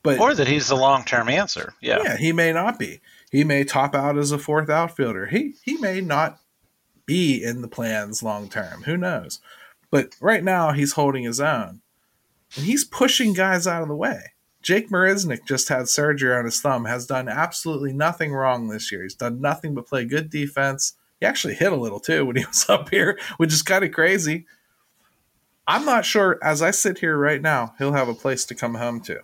[0.02, 1.74] But or that he's the long-term answer.
[1.80, 2.02] Yeah.
[2.02, 3.00] Yeah, he may not be.
[3.30, 5.26] He may top out as a fourth outfielder.
[5.26, 6.38] He he may not
[7.04, 8.82] be in the plans long term.
[8.84, 9.40] Who knows?
[9.90, 11.80] But right now he's holding his own.
[12.56, 14.32] And he's pushing guys out of the way.
[14.62, 19.02] Jake Marisnick just had surgery on his thumb, has done absolutely nothing wrong this year.
[19.02, 20.94] He's done nothing but play good defense.
[21.20, 23.92] He actually hit a little too when he was up here, which is kind of
[23.92, 24.46] crazy.
[25.66, 28.74] I'm not sure, as I sit here right now, he'll have a place to come
[28.74, 29.20] home to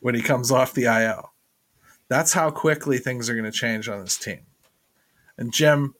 [0.00, 1.32] when he comes off the IL.
[2.08, 4.40] That's how quickly things are going to change on this team.
[5.36, 5.94] And Jim,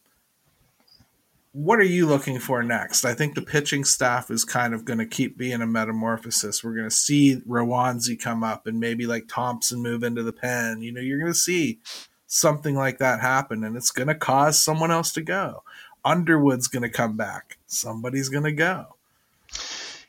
[1.53, 3.05] what are you looking for next?
[3.05, 6.63] I think the pitching staff is kind of going to keep being a metamorphosis.
[6.63, 10.83] We're going to see Roansy come up and maybe like Thompson move into the pen.
[10.83, 11.79] You know, you're going to see
[12.27, 15.63] something like that happen, and it's going to cause someone else to go.
[16.05, 17.59] Underwood's going to come back.
[17.67, 18.97] Somebody's going to go.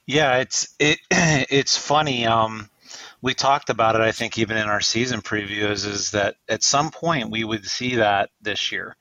[0.05, 2.25] Yeah, it's it it's funny.
[2.25, 2.69] Um,
[3.21, 4.01] we talked about it.
[4.01, 7.95] I think even in our season previews, is that at some point we would see
[7.95, 8.95] that this year,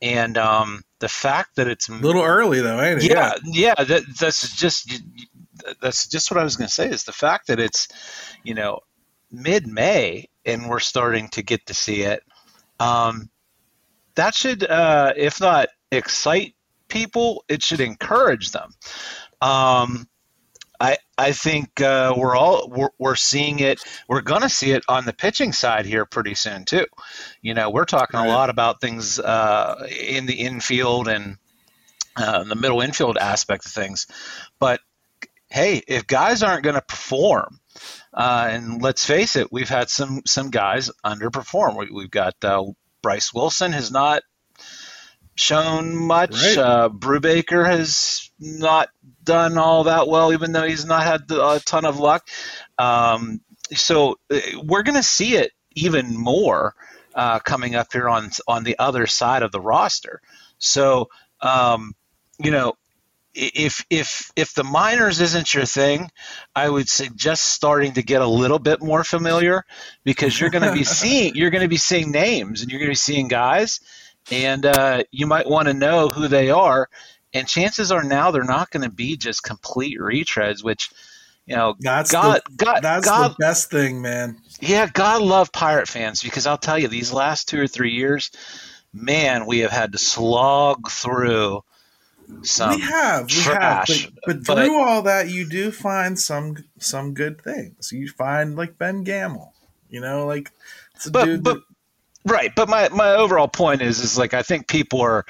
[0.00, 3.10] and um, the fact that it's a little early though, ain't it?
[3.10, 3.74] Yeah, yeah.
[3.78, 5.02] yeah that, that's just
[5.80, 6.88] that's just what I was going to say.
[6.88, 7.88] Is the fact that it's
[8.44, 8.80] you know
[9.32, 12.22] mid May and we're starting to get to see it.
[12.78, 13.30] Um,
[14.14, 16.54] that should, uh, if not excite
[16.88, 18.72] people, it should encourage them.
[19.40, 20.08] Um,
[20.80, 23.82] I I think uh, we're all we're, we're seeing it.
[24.08, 26.86] We're going to see it on the pitching side here pretty soon too.
[27.42, 28.26] You know, we're talking right.
[28.26, 31.36] a lot about things uh, in the infield and
[32.16, 34.06] uh, the middle infield aspect of things,
[34.58, 34.80] but
[35.50, 37.60] hey, if guys aren't going to perform,
[38.14, 41.76] uh, and let's face it, we've had some some guys underperform.
[41.76, 42.64] We, have got uh,
[43.02, 44.22] Bryce Wilson has not
[45.40, 46.32] shown much.
[46.32, 46.58] Right.
[46.58, 48.90] Uh, Brubaker has not
[49.24, 52.28] done all that well, even though he's not had a ton of luck.
[52.78, 53.40] Um,
[53.72, 56.74] so uh, we're going to see it even more
[57.14, 60.20] uh, coming up here on on the other side of the roster.
[60.58, 61.08] So
[61.40, 61.94] um,
[62.38, 62.74] you know.
[63.32, 66.10] If if if the minors isn't your thing,
[66.56, 69.64] I would suggest starting to get a little bit more familiar
[70.02, 72.88] because you're going to be seeing you're going to be seeing names and you're going
[72.88, 73.78] to be seeing guys,
[74.30, 76.88] and uh, you might want to know who they are.
[77.32, 80.90] And chances are now they're not going to be just complete retreads, which
[81.46, 84.40] you know, that's God, the, God, that's God, the best thing, man.
[84.60, 88.30] Yeah, God love Pirate fans because I'll tell you, these last two or three years,
[88.92, 91.62] man, we have had to slog through
[92.42, 94.04] some we have, we trash.
[94.04, 97.90] Have, but, but, through all that, you do find some some good things.
[97.90, 99.52] You find like Ben Gamel,
[99.88, 100.52] you know, like
[101.10, 101.62] but, but
[102.24, 105.24] Right, but my my overall point is is like I think people are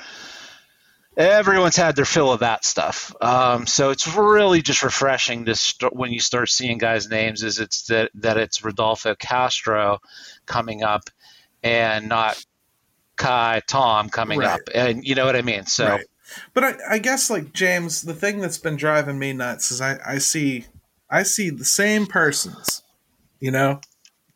[1.17, 3.15] everyone's had their fill of that stuff.
[3.21, 7.59] Um, so it's really just refreshing to st- when you start seeing guys' names is
[7.59, 9.99] it's that that it's Rodolfo Castro
[10.47, 11.03] coming up
[11.63, 12.43] and not
[13.17, 14.49] Kai Tom coming right.
[14.49, 15.67] up, and you know what I mean.
[15.67, 16.07] So, right.
[16.55, 19.99] but I, I guess like James, the thing that's been driving me nuts is I,
[20.05, 20.67] I see
[21.11, 22.83] I see the same persons,
[23.41, 23.81] you know,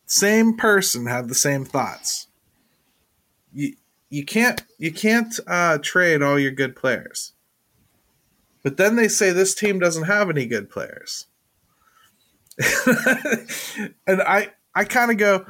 [0.06, 2.28] same person have the same thoughts.
[3.54, 3.74] You
[4.10, 7.32] you can't you can't uh, trade all your good players.
[8.62, 11.26] But then they say this team doesn't have any good players.
[14.06, 15.46] and I I kind of go,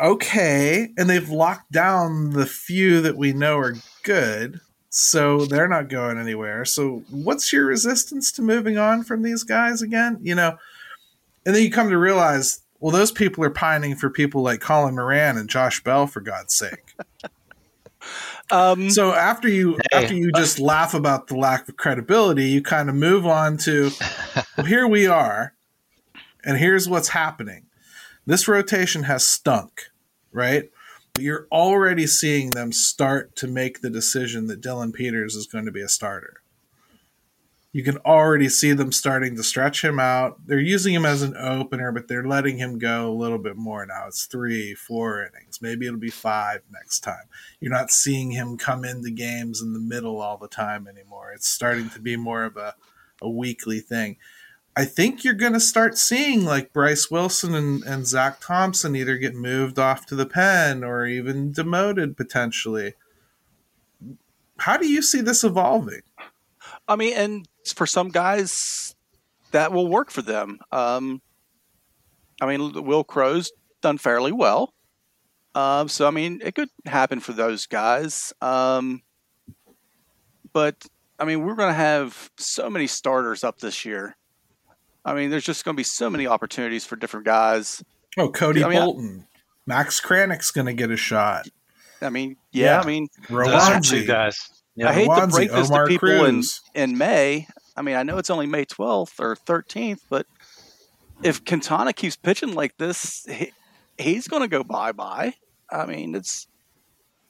[0.00, 5.88] okay, and they've locked down the few that we know are good, so they're not
[5.88, 6.64] going anywhere.
[6.64, 10.18] So what's your resistance to moving on from these guys again?
[10.22, 10.58] You know,
[11.44, 14.96] and then you come to realize, well, those people are pining for people like Colin
[14.96, 16.94] Moran and Josh Bell, for God's sake.
[18.50, 20.02] Um, so after you Hey.
[20.02, 23.92] after you just laugh about the lack of credibility, you kind of move on to
[24.56, 25.54] well, here we are,
[26.44, 27.66] and here's what's happening.
[28.26, 29.84] This rotation has stunk,
[30.32, 30.68] right?
[31.14, 35.66] But you're already seeing them start to make the decision that Dillon Peters is going
[35.66, 36.41] to be a starter.
[37.74, 40.46] You can already see them starting to stretch him out.
[40.46, 43.86] They're using him as an opener, but they're letting him go a little bit more
[43.86, 44.08] now.
[44.08, 45.62] It's three, four innings.
[45.62, 47.24] Maybe it'll be five next time.
[47.60, 51.32] You're not seeing him come into games in the middle all the time anymore.
[51.32, 52.74] It's starting to be more of a,
[53.22, 54.18] a weekly thing.
[54.76, 59.16] I think you're going to start seeing like Bryce Wilson and, and Zach Thompson either
[59.16, 62.94] get moved off to the pen or even demoted potentially.
[64.58, 66.02] How do you see this evolving?
[66.88, 68.94] I mean, and for some guys,
[69.52, 70.58] that will work for them.
[70.72, 71.20] Um,
[72.40, 74.72] I mean, Wil Crowe's done fairly well.
[75.54, 78.32] Um, so, I mean, it could happen for those guys.
[78.40, 79.02] Um,
[80.52, 80.76] but,
[81.18, 84.16] I mean, we're going to have so many starters up this year.
[85.04, 87.82] I mean, there's just going to be so many opportunities for different guys.
[88.18, 89.26] Oh, Cody I mean, I- Bolton.
[89.66, 91.46] Max Kranick's going to get a shot.
[92.00, 92.80] I mean, yeah, Yeah.
[92.80, 94.06] I mean, Those are two Roansy.
[94.06, 94.36] guys.
[94.74, 94.88] Yeah.
[94.88, 96.60] I hate to break this Omar to people in, Cruz.
[96.74, 97.46] in May.
[97.76, 100.26] I mean, I know it's only May 12th or 13th, but
[101.22, 103.52] if Quintana keeps pitching like this, he,
[103.98, 105.34] he's going to go bye bye.
[105.70, 106.46] I mean, it's.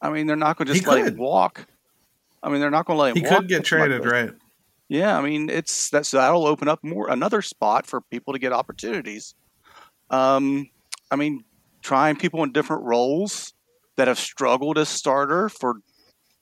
[0.01, 1.13] I mean, they're not going to just He let could.
[1.15, 1.67] him walk.
[2.43, 3.17] I mean, they're not going to let him.
[3.17, 4.31] He walk could get pitching like traded, right?
[4.89, 8.53] Yeah, I mean, it's that's that'll open up more another spot for people to get
[8.53, 9.35] opportunities.
[10.11, 10.69] Um,
[11.11, 11.45] I mean,
[11.83, 13.55] trying people in different roles
[13.97, 15.77] that have struggled as starter for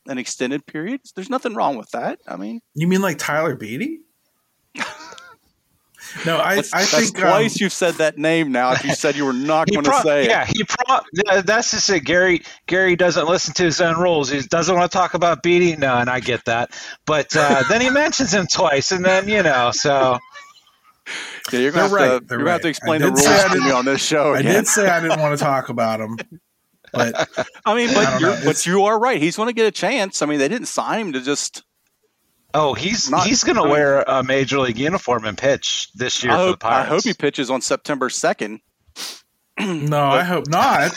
[0.06, 1.00] an extended period.
[1.14, 2.20] There's nothing wrong with that.
[2.26, 3.98] I mean, You mean like Tyler Beede?
[6.26, 8.72] no, I, that's, I that's think um, twice you've said that name now.
[8.72, 11.40] If you said you were not going to pro- say yeah, it, he pro- yeah,
[11.42, 12.04] that's just it.
[12.04, 14.30] Gary Gary doesn't listen to his own rules.
[14.30, 15.78] He doesn't want to talk about Beede.
[15.78, 16.70] No, and I get that.
[17.06, 20.18] But uh, then he mentions him twice, and then you know, so
[21.52, 23.06] yeah, you're going to have right, to they're you're going to have to explain I
[23.06, 24.34] the did say I rules to me on this show.
[24.34, 26.18] I did say I didn't want to talk about him,
[26.92, 27.28] but
[27.64, 29.20] I mean, but don't you're, but you are right.
[29.20, 30.22] He's going to get a chance.
[30.22, 31.62] I mean, they didn't sign him to just.
[32.54, 36.32] oh, he's Not- he's going to wear a major league uniform and pitch this year
[36.32, 38.60] I for the hope, I hope he pitches on September second.
[39.58, 40.92] no, I hope not.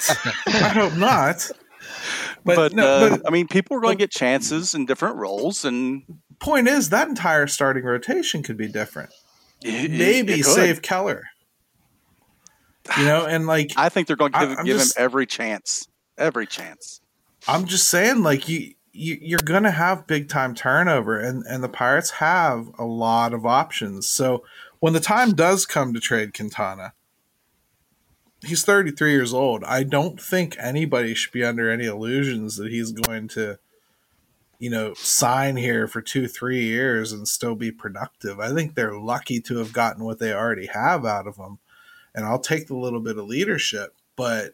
[0.47, 1.49] I hope not.
[2.45, 5.15] But, But, no, uh, but I mean, people are going to get chances in different
[5.17, 6.03] roles, and
[6.39, 9.11] point is that entire starting rotation could be different.
[9.63, 11.23] it- it- Maybe it save Keller.
[12.97, 15.87] You know, and like I think they're going to give, give just- him every chance.
[16.17, 17.01] Every chance.
[17.47, 21.69] I'm just saying, like you, you you're gonna have big time turnover, and and the
[21.69, 24.07] Pirates have a lot of options.
[24.07, 24.43] So
[24.79, 26.93] when the time does come to trade Quintana,
[28.45, 29.63] he's 33 years old.
[29.63, 33.59] I don't think anybody should be under any illusions that he's going to,
[34.59, 38.39] you know, sign here for two, three years and still be productive.
[38.39, 41.59] I think they're lucky to have gotten what they already have out of him,
[42.15, 44.53] and I'll take the little bit of leadership, but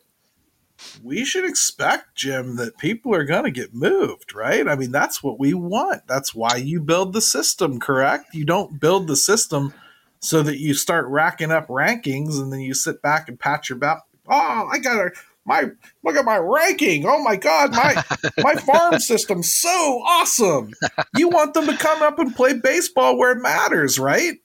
[1.03, 4.67] we should expect, Jim, that people are going to get moved, right?
[4.67, 6.07] I mean, that's what we want.
[6.07, 8.33] That's why you build the system, correct?
[8.33, 9.73] You don't build the system
[10.19, 13.77] so that you start racking up rankings and then you sit back and pat your
[13.77, 14.03] back.
[14.29, 15.11] Oh, I got a
[15.45, 15.65] my
[16.03, 17.05] look at my ranking.
[17.07, 18.03] Oh my god, my
[18.37, 19.69] my farm system's so
[20.07, 20.73] awesome.
[21.17, 24.35] You want them to come up and play baseball where it matters, right?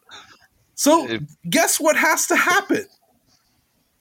[0.75, 2.87] So guess what has to happen?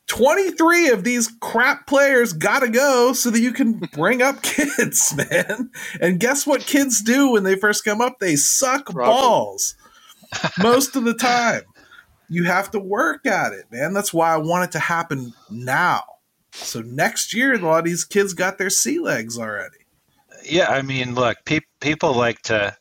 [0.08, 5.72] 23 of these crap players gotta go so that you can bring up kids, man.
[6.02, 8.20] And guess what kids do when they first come up?
[8.20, 9.12] They suck Robert.
[9.12, 9.76] balls
[10.60, 11.62] most of the time.
[12.30, 13.94] You have to work at it, man.
[13.94, 16.02] That's why I want it to happen now.
[16.54, 19.78] So next year, a lot of these kids got their sea legs already.
[20.44, 22.76] Yeah, I mean, look, pe- people like to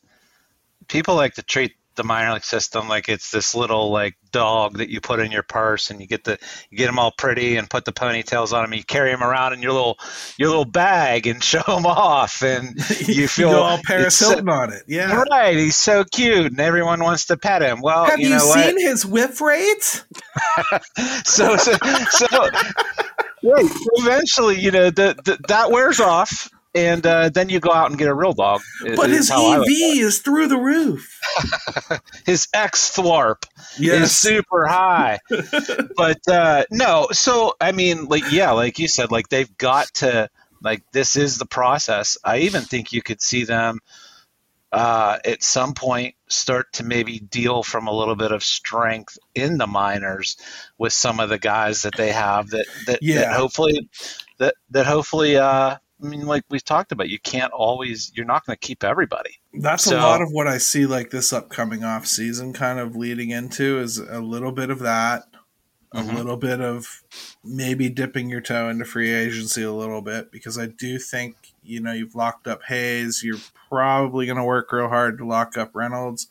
[0.89, 4.89] people like to treat the minor league system like it's this little like dog that
[4.89, 6.39] you put in your purse and you get the
[6.71, 9.23] you get them all pretty and put the ponytails on them and you carry them
[9.23, 9.99] around in your little
[10.39, 12.77] your little bag and show them off and
[13.07, 14.83] you feel you all Paris Hilton on it.
[14.87, 15.23] Yeah.
[15.31, 18.47] right he's so cute and everyone wants to pet him well Have you you, know
[18.47, 20.05] what seen his whiff rate?
[21.25, 21.77] so so,
[22.11, 22.27] so
[23.43, 27.91] wait, eventually you know the, the, that wears off and uh, then you go out
[27.91, 28.61] and get a real dog
[28.97, 31.21] But his EV at through the roof.
[32.27, 33.45] his X thwarp
[33.79, 35.19] is super high.
[35.97, 40.29] but uh, no, so I mean, like yeah, like you said, like they've got to
[40.63, 42.17] like this is the process.
[42.25, 43.81] I even think you could see them
[44.73, 49.59] uh, at some point start to maybe deal from a little bit of strength in
[49.59, 50.39] the minors
[50.79, 53.17] with some of the guys that they have that that, Yeah.
[53.21, 53.89] that hopefully
[54.39, 58.45] that that hopefully uh, I mean like we've talked about you can't always you're not
[58.45, 59.39] going to keep everybody.
[59.55, 62.97] That's So- a lot of what I see like this upcoming off season kind of
[62.97, 65.25] leading into is a little bit of that,
[65.95, 66.13] Mhm.
[66.13, 67.03] a little bit of
[67.45, 71.81] maybe dipping your toe into free agency a little bit because I do think, you
[71.81, 73.39] know, you've locked up Hayes, you're
[73.69, 76.29] probably going to work real hard to lock up Reynolds.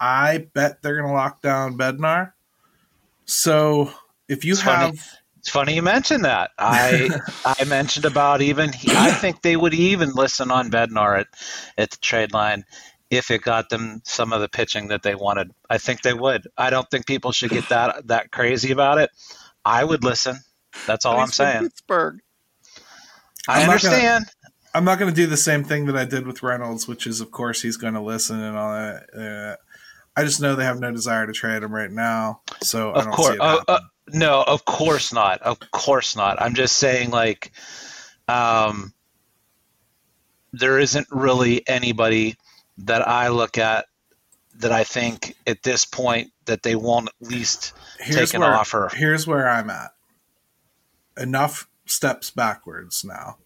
[0.00, 2.32] I bet they're going to lock down Bednar.
[3.24, 3.92] So,
[4.28, 4.98] if you It's funny.
[5.46, 6.50] Have It's funny you mentioned that.
[6.58, 7.08] I
[7.44, 11.26] I mentioned about even I think they would even listen on Bednar at,
[11.78, 12.64] at the trade line
[13.10, 15.52] if it got them some of the pitching that they wanted.
[15.70, 16.48] I think they would.
[16.58, 19.10] I don't think people should get that that crazy about it.
[19.64, 20.36] I would listen.
[20.86, 21.62] That's all I'm saying.
[21.62, 22.20] Pittsburgh.
[23.48, 24.24] I I'm not gonna- understand.
[24.74, 27.22] I'm not going to do the same thing that I did with Reynolds, which is,
[27.22, 29.06] of course, he's going to listen and all that.
[29.16, 29.56] Uh,
[30.14, 33.04] I just know they have no desire to trade him right now, so I Of
[33.04, 33.28] don't course.
[33.28, 33.80] see it Uh, uh,
[34.12, 35.42] no, of course not.
[35.42, 36.40] Of course not.
[36.40, 37.52] I'm just saying, like,
[38.28, 38.92] um,
[40.52, 42.36] there isn't really anybody
[42.78, 43.86] that I look at
[44.58, 48.54] that I think at this point that they won't at least here's take an where,
[48.54, 48.90] offer.
[48.94, 49.90] Here's where I'm at.
[51.16, 53.36] Enough steps backwards now.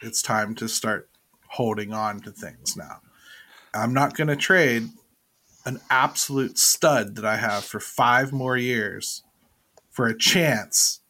[0.00, 1.08] It's time to start
[1.48, 3.00] holding on to things now.
[3.72, 4.90] I'm not going to trade
[5.64, 9.23] an absolute stud that I have for five more years
[9.94, 11.00] for a chance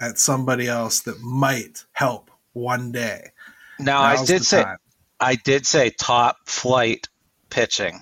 [0.00, 3.30] at somebody else that might help one day.
[3.78, 4.76] Now, I did say time.
[5.18, 7.08] I did say top flight
[7.50, 8.00] pitching,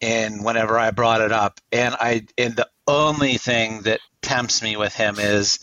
[0.00, 4.76] and whenever I brought it up, and I and the only thing that tempts me
[4.76, 5.58] with him is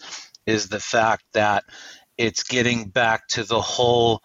[0.45, 1.65] is the fact that
[2.17, 4.21] it's getting back to the whole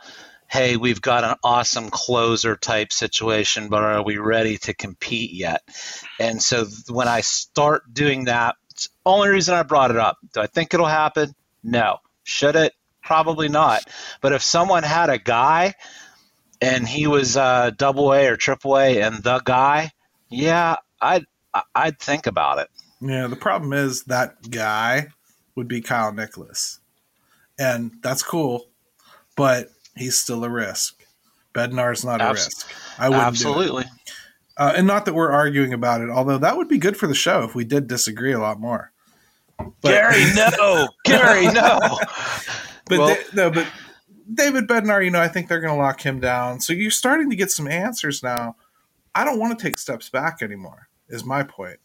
[0.49, 5.62] hey we've got an awesome closer type situation but are we ready to compete yet
[6.20, 8.55] and so when i start doing that
[9.05, 12.72] only reason i brought it up do i think it'll happen no should it
[13.03, 13.83] probably not
[14.20, 15.74] but if someone had a guy
[16.61, 19.91] and he was uh, double A or triple A and the guy,
[20.28, 21.26] yeah, I'd
[21.74, 22.68] I'd think about it.
[23.01, 25.09] Yeah, the problem is that guy
[25.55, 26.81] would be Kyle Nicolas.
[27.59, 28.68] And that's cool,
[29.37, 31.03] but he's still a risk.
[31.55, 32.70] Bednar's not a risk.
[32.99, 33.14] I it.
[33.14, 33.85] Absolutely.
[34.57, 37.14] Uh, and not that we're arguing about it, although that would be good for the
[37.14, 38.92] show if we did disagree a lot more.
[39.59, 40.88] But, Gary, no.
[41.05, 41.78] Gary, no.
[42.86, 43.66] but Well- they- no, but
[44.32, 46.61] David Bednar, you know, I think they're going to lock him down.
[46.61, 48.57] So you're starting to get some answers now.
[49.14, 50.88] I don't want to take steps back anymore.
[51.09, 51.78] Is my point.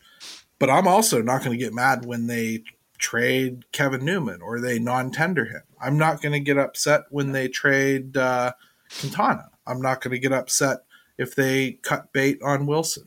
[0.60, 2.64] But I'm also not going to get mad when they
[3.00, 5.64] trade Kevin Newman or they non-tender him.
[5.82, 8.54] I'm not going to get upset when they trade uh,
[9.00, 9.50] Quintana.
[9.66, 10.85] I'm not going to get upset
[11.18, 13.06] if they cut bait on Wilson.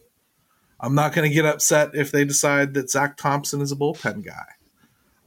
[0.80, 4.24] I'm not going to get upset if they decide that Zach Thompson is a bullpen
[4.24, 4.46] guy.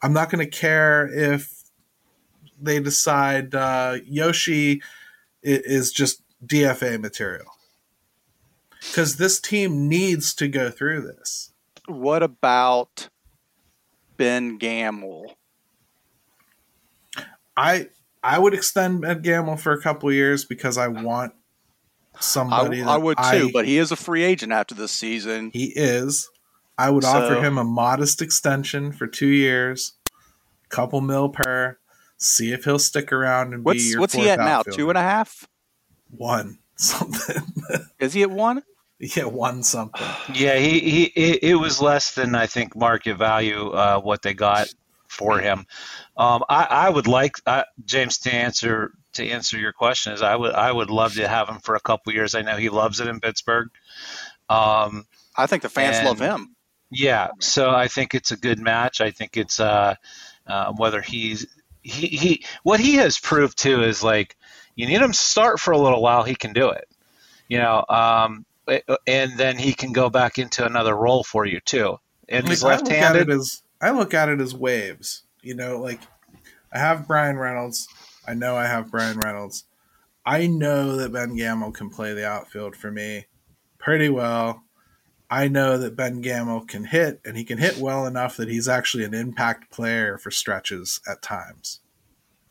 [0.01, 1.63] I'm not going to care if
[2.59, 4.81] they decide uh, Yoshi
[5.43, 7.47] is just DFA material.
[8.79, 11.53] Because this team needs to go through this.
[11.87, 13.09] What about
[14.17, 15.35] Ben Gamel?
[17.55, 17.89] I
[18.23, 21.33] I would extend Ben Gamel for a couple years because I want
[22.23, 22.81] somebody.
[22.81, 25.51] I that would too, but he is a free agent after this season.
[25.53, 26.29] he is.
[26.77, 29.93] I would offer him a modest extension for two years,
[30.69, 31.77] couple mil per.
[32.17, 33.99] See if he'll stick around and be What's your.
[33.99, 34.59] what's he fourth at now?
[34.59, 34.77] outfielder.
[34.77, 35.47] Two and a half?
[36.09, 37.43] one something.
[37.99, 38.63] Is he at one?
[38.99, 40.05] yeah, one something.
[40.33, 44.33] Yeah, he, he it, it was less than I think market value uh, what they
[44.33, 44.73] got
[45.07, 45.65] for him.
[46.15, 50.35] Um, I, I would like uh, James to answer to answer your question is I
[50.35, 52.35] would I would love to have him for a couple years.
[52.35, 53.69] I know he loves it in Pittsburgh.
[54.49, 55.05] Um,
[55.35, 56.55] I think the fans And- love him.
[56.93, 58.99] Yeah, so I think it's a good match.
[58.99, 59.95] I think it's uh,
[60.45, 61.47] uh, whether he's
[61.81, 64.35] he, he what he has proved too is like
[64.75, 66.89] you need him to start for a little while, he can do it.
[67.47, 68.45] You know, um,
[69.07, 71.97] and then he can go back into another role for you too.
[72.27, 73.29] And he's Like, I look at left-handed.
[73.29, 75.23] it as I look at it as waves.
[75.41, 76.01] You know, like
[76.73, 77.87] I have Bryan Reynolds.
[78.27, 79.65] I know I have Bryan Reynolds.
[80.25, 83.25] I know that Ben Gamel can play the outfield for me
[83.79, 84.63] pretty well.
[85.29, 88.67] I know that Ben Gamel can hit, and he can hit well enough that he's
[88.67, 91.79] actually an impact player for stretches at times.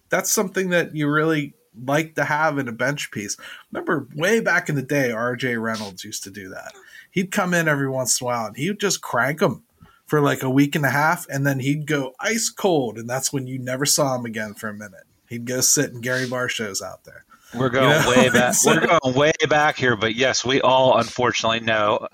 [0.08, 1.54] That's something that you really
[1.86, 3.36] like to have in a bench piece.
[3.70, 6.72] Remember, way back in the day, RJ Reynolds used to do that.
[7.10, 9.64] He'd come in every once in a while and he would just crank them
[10.06, 13.32] for like a week and a half, and then he'd go ice cold, and that's
[13.32, 15.04] when you never saw him again for a minute.
[15.30, 17.24] He'd go sit in Gary Bar shows out there.
[17.54, 18.10] We're going You know?
[18.10, 18.54] way back.
[18.54, 22.06] So- We're going way back here, but yes, we all unfortunately know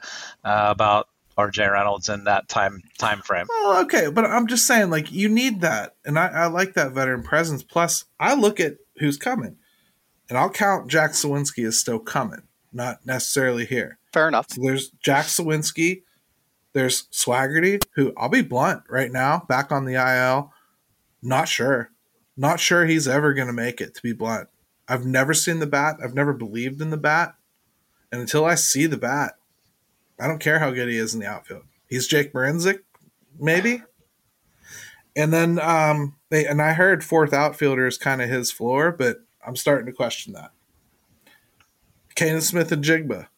[0.45, 1.09] uh, about
[1.39, 1.67] R.J.
[1.67, 3.47] Reynolds in that time time frame.
[3.49, 6.93] Well, okay, but I'm just saying, like, you need that, and I, I like that
[6.93, 7.63] veteran presence.
[7.63, 9.57] Plus, I look at who's coming,
[10.31, 12.43] and I'll count Jack Suwinski as still coming,
[12.73, 13.99] not necessarily here.
[14.15, 14.51] Fair enough.
[14.51, 16.03] So there's Jack Suwinski,
[16.73, 20.53] there's Swaggerty, who I'll be blunt right now, back on the IL.
[21.23, 21.91] Not sure,
[22.37, 23.95] not sure he's ever going to make it.
[23.95, 24.49] To be blunt,
[24.89, 25.97] I've never seen the bat.
[26.03, 27.35] I've never believed in the bat,
[28.13, 29.35] and until I see the bat,
[30.21, 31.65] I don't care how good he is in the outfield.
[31.89, 32.81] He's Jake Marisnick,
[33.39, 33.83] maybe.
[35.15, 39.19] And then, um, they, and I heard fourth outfielder is kind of his floor, but
[39.47, 40.51] I'm starting to question that.
[42.15, 43.29] Canaan Smith-Njigba,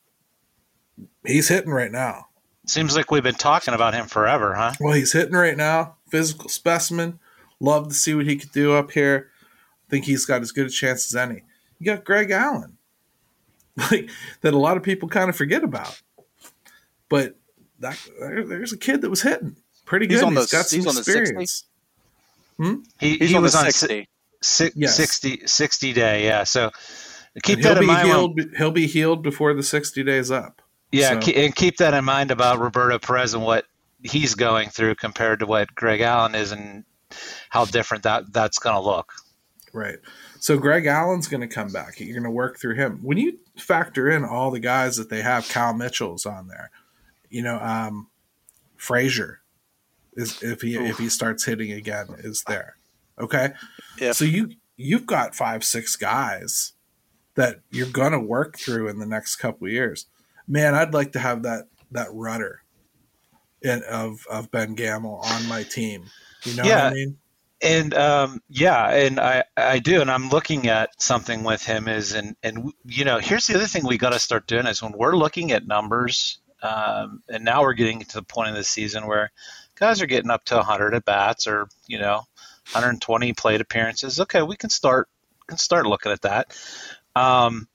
[1.25, 2.27] he's hitting right now.
[2.67, 4.73] Seems like we've been talking about him forever, huh?
[4.81, 5.97] Well, he's hitting right now.
[6.11, 7.19] Physical specimen.
[7.61, 9.31] Love to see what he could do up here.
[9.89, 11.43] Think he's got as good a chance as any.
[11.79, 12.77] You got Greg Allen,
[13.91, 14.11] like
[14.43, 14.55] that.
[14.55, 16.01] A lot of people kind of forget about,
[17.09, 17.37] but
[17.81, 20.15] that there's a kid that was hitting pretty good.
[20.15, 21.21] He's on he's the- got some he's on the 60?
[21.21, 21.65] experience.
[22.59, 22.75] Hmm?
[22.99, 24.09] He, He's he on was the on 60.
[24.43, 24.97] si- Yes.
[24.97, 26.43] 60, 60 day, yeah.
[26.45, 26.71] So
[27.45, 28.09] keep he'll that in be mind.
[28.09, 28.41] when- healed.
[28.57, 30.61] he'll be healed before the sixty days up.
[30.93, 33.65] yeah, So- ke- and keep that in mind about Roberto Perez and what
[34.03, 36.85] he's going through compared to what Greg Allen is, and
[37.51, 39.13] how different that that's going to look.
[39.73, 39.99] Right.
[40.41, 42.01] So Greg Allen's going to come back.
[42.01, 43.01] You're going to work through him.
[43.03, 46.71] When you factor in all the guys that they have, Cal Mitchell's on there.
[47.29, 48.09] You know, um,
[48.77, 49.41] Frazier
[50.15, 52.77] is if he if he starts hitting again is there.
[53.21, 53.53] Okay.
[53.99, 56.73] If So you you've got five six guys
[57.35, 60.07] that you're going to work through in the next couple of years.
[60.47, 62.63] Man, I'd like to have that that rudder
[63.63, 66.07] in, of of Ben Gamel on my team.
[66.45, 66.85] You know what Yeah.
[66.85, 67.19] I mean?
[67.61, 72.13] And um, yeah, and I, I do, and I'm looking at something with him is,
[72.13, 74.93] and and you know, here's the other thing we got to start doing is when
[74.93, 79.07] we're looking at numbers, um, and now we're getting to the point of the season
[79.09, 79.33] where
[79.75, 82.19] guys are getting up to 100 at bats or you know
[82.73, 84.21] 120 plate appearances.
[84.21, 85.09] Okay, we can start
[85.49, 86.57] can start looking at that.
[87.17, 87.67] Um,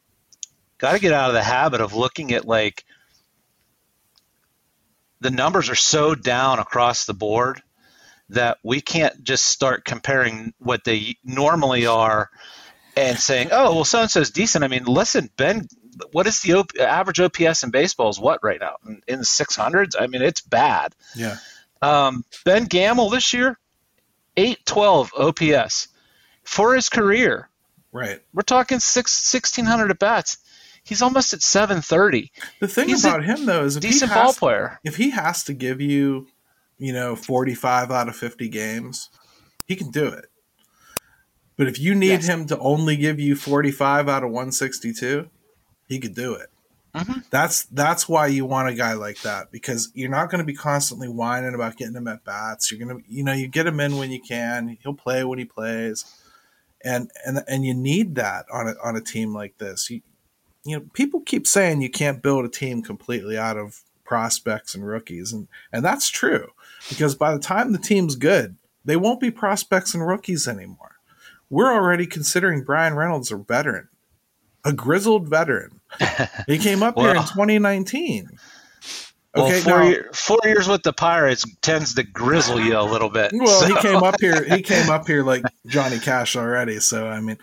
[0.78, 2.86] got to get out of the habit of looking at like
[5.20, 7.62] the numbers are so down across the board
[8.30, 12.30] that we can't just start comparing what they normally are
[12.96, 15.68] and saying, "Oh, well, so and so's decent." I mean, listen, Ben,
[16.12, 18.10] what is the op- average OPS in baseball?
[18.10, 19.96] Is what right now in, in the six hundreds?
[20.00, 20.96] I mean, it's bad.
[21.16, 21.38] Yeah.
[21.82, 23.60] Um, ben Gamel this year,
[24.38, 25.90] eight twelve OPS
[26.44, 27.50] for his career.
[27.92, 28.22] Right.
[28.34, 30.38] We're talking six sixteen hundred at bats.
[30.86, 32.32] He's almost at seven thirty.
[32.60, 34.80] The thing He's about him though is if Decent he has, ball player.
[34.84, 36.28] if he has to give you,
[36.84, 39.10] you know, forty five out of fifty games,
[39.66, 40.26] he can do it.
[41.56, 42.28] But if you need Yes.
[42.28, 45.30] him to only give you forty five out of one sixty two,
[45.88, 46.50] he could do it.
[46.94, 47.24] Mhm.
[47.30, 50.54] That's that's why you want a guy like that because you're not going to be
[50.54, 52.70] constantly whining about getting him at bats.
[52.70, 54.78] You're gonna, you know, you get him in when you can.
[54.84, 56.04] He'll play when he plays,
[56.84, 59.90] and and and you need that on a on a team like this.
[59.90, 60.02] You,
[60.66, 64.86] you know, people keep saying you can't build a team completely out of prospects and
[64.86, 66.50] rookies, and and that's true
[66.90, 68.56] because by the time the team's good,
[68.86, 70.96] they won't be prospects and rookies anymore.
[71.50, 73.90] We're already considering Bryan Reynolds a veteran,
[74.66, 75.80] a grizzled veteran.
[76.48, 78.30] He came up here in Well- 2019.
[79.36, 82.84] Well, Okay, four, now- year, four years with the Pirates tends to grizzle you a
[82.84, 83.32] little bit.
[83.36, 84.44] Well, So- he came up here.
[84.44, 86.80] He came up here like Johnny Cash already.
[86.80, 87.38] So I mean,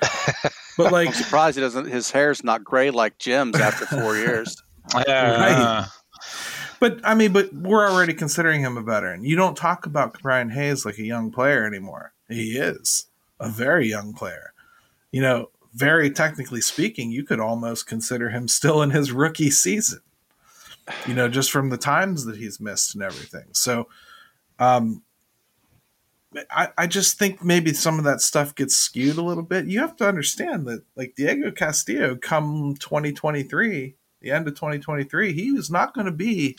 [0.76, 1.86] but like I'm surprised he doesn't.
[1.86, 4.61] His hair's not gray like Jim's after four years.
[5.07, 5.86] Yeah.
[6.81, 9.22] But I mean, but we're already considering him a veteran.
[9.22, 12.14] You don't talk about Brian Hayes like a young player anymore.
[12.28, 13.07] He is
[13.39, 14.55] a very young player.
[15.12, 20.01] You know, very technically speaking, you could almost consider him still in his rookie season.
[21.07, 23.45] You know, just from the times that he's missed and everything.
[23.53, 23.87] So,
[24.59, 25.03] um,
[26.51, 29.66] I, I just think maybe some of that stuff gets skewed a little bit.
[29.66, 35.53] You have to understand that, like Diego Castillo, come 2023, the end of 2023, he
[35.53, 36.57] was not going to be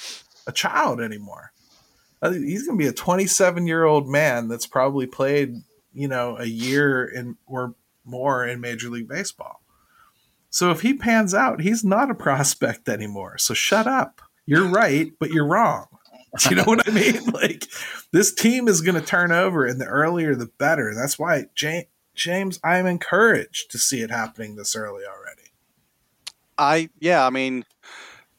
[0.47, 1.51] a child anymore.
[2.23, 5.55] He's going to be a 27 year old man that's probably played,
[5.93, 9.61] you know, a year in or more in Major League Baseball.
[10.49, 13.37] So if he pans out, he's not a prospect anymore.
[13.37, 14.21] So shut up.
[14.45, 15.87] You're right, but you're wrong.
[16.39, 17.21] Do you know what I mean?
[17.31, 17.67] Like
[18.11, 20.93] this team is going to turn over, and the earlier the better.
[20.93, 25.40] That's why James, I'm encouraged to see it happening this early already.
[26.57, 27.65] I yeah, I mean,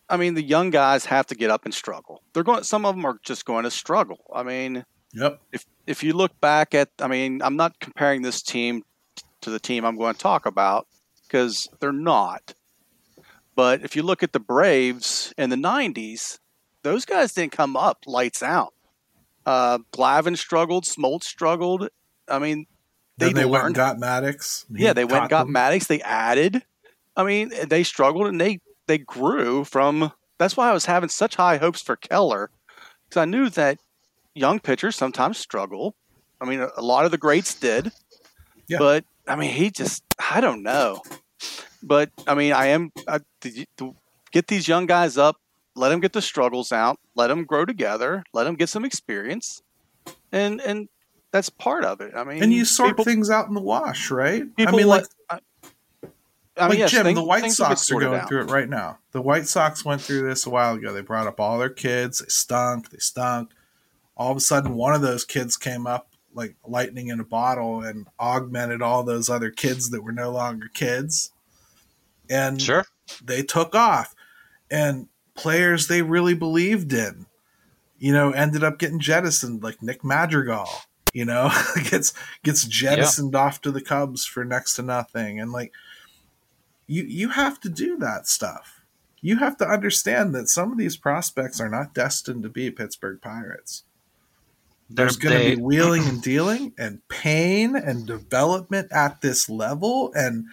[0.08, 2.22] I mean the young guys have to get up and struggle.
[2.32, 2.64] They're going.
[2.64, 4.20] Some of them are just going to struggle.
[4.32, 5.40] I mean, yep.
[5.52, 8.84] If if you look back at, I mean, I'm not comparing this team
[9.40, 10.86] to the team I'm going to talk about
[11.26, 12.54] because they're not.
[13.54, 16.38] But if you look at the Braves in the '90s,
[16.82, 18.74] those guys didn't come up lights out.
[19.44, 21.88] Uh, Glavine struggled, Smoltz struggled.
[22.28, 22.66] I mean,
[23.18, 24.64] they, they went and got Maddux.
[24.70, 25.54] Yeah, they went and got them.
[25.54, 25.86] Maddux.
[25.86, 26.64] They added.
[27.16, 30.12] I mean, eh, they struggled and they they grew from.
[30.38, 32.50] That's why I was having such high hopes for Keller
[33.08, 33.78] because I knew that
[34.34, 35.94] young pitchers sometimes struggle.
[36.40, 37.92] I mean, a, lot of the greats did,
[38.66, 38.78] yeah.
[38.78, 41.02] but I mean, he just I don't know.
[41.82, 43.94] But I mean, I am I, to, to
[44.32, 45.36] get these young guys up,
[45.76, 49.62] let them get the struggles out, let them grow together, let them get some experience,
[50.32, 50.88] and and
[51.32, 52.12] that's part of it.
[52.16, 54.42] I mean, and you sort people, things out in the wash, right?
[54.58, 55.04] I mean, like.
[56.62, 58.28] I, I mean, like yes, Jim, things, the White Sox are going out.
[58.28, 58.98] through it right now.
[59.12, 60.92] The White Sox went through this a while ago.
[60.92, 62.18] They brought up all their kids.
[62.18, 62.90] They stunk.
[62.90, 63.50] They stunk.
[64.16, 67.82] All of a sudden, one of those kids came up like lightning in a bottle
[67.82, 71.32] and augmented all those other kids that were no longer kids.
[72.30, 72.86] And sure.
[73.22, 74.14] they took off.
[74.70, 77.26] And players they really believed in,
[77.98, 80.68] you know, ended up getting jettisoned, like Nick Madrigal,
[81.12, 81.50] you know,
[81.90, 83.40] gets gets jettisoned yeah.
[83.40, 85.40] off to the Cubs for next to nothing.
[85.40, 85.72] And like
[86.92, 88.82] you you have to do that stuff.
[89.20, 93.20] You have to understand that some of these prospects are not destined to be Pittsburgh
[93.22, 93.84] Pirates.
[94.90, 100.46] There's going to be wheeling and dealing and pain and development at this level and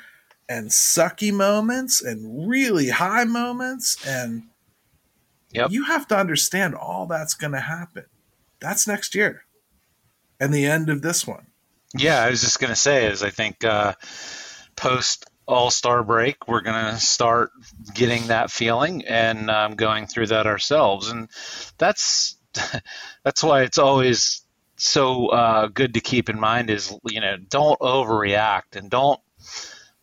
[0.47, 4.43] and sucky moments and really high moments and
[5.51, 5.71] Yep.
[5.71, 8.05] You have to understand all that's going to happen.
[8.59, 9.45] That's next year
[10.39, 11.47] and the end of this one.
[11.95, 13.95] Yeah, I was just going to say, is I think uh,
[14.75, 17.51] post All Star break, we're going to start
[17.93, 21.27] getting that feeling and um, going through that ourselves, and
[21.79, 22.37] that's
[23.23, 24.43] that's why it's always
[24.75, 29.19] so uh, good to keep in mind is you know don't overreact and don't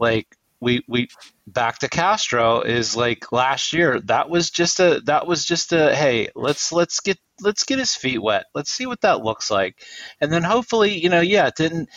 [0.01, 0.27] like
[0.61, 1.09] we we
[1.47, 5.95] back to Castro is like last year that was just a that was just a
[5.95, 8.47] hey let's let's get let's get his feet wet.
[8.55, 9.77] Let's see what that looks like.
[10.21, 11.89] And then hopefully you know yeah it didn't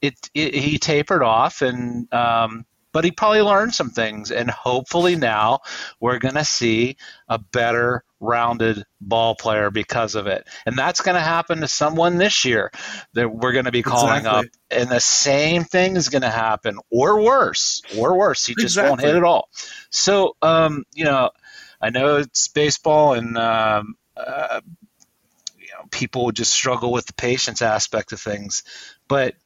[0.00, 2.64] it, it he tapered off and um,
[2.98, 5.60] but he probably learned some things and hopefully now
[6.00, 6.96] we're going to see
[7.28, 12.18] a better rounded ball player because of it and that's going to happen to someone
[12.18, 12.72] this year
[13.12, 14.48] that we're going to be calling exactly.
[14.48, 18.64] up and the same thing is going to happen or worse or worse he just
[18.64, 18.90] exactly.
[18.90, 19.48] won't hit at all
[19.90, 21.30] so um, you know
[21.80, 24.60] i know it's baseball and um, uh,
[25.56, 28.64] you know people just struggle with the patience aspect of things
[29.06, 29.36] but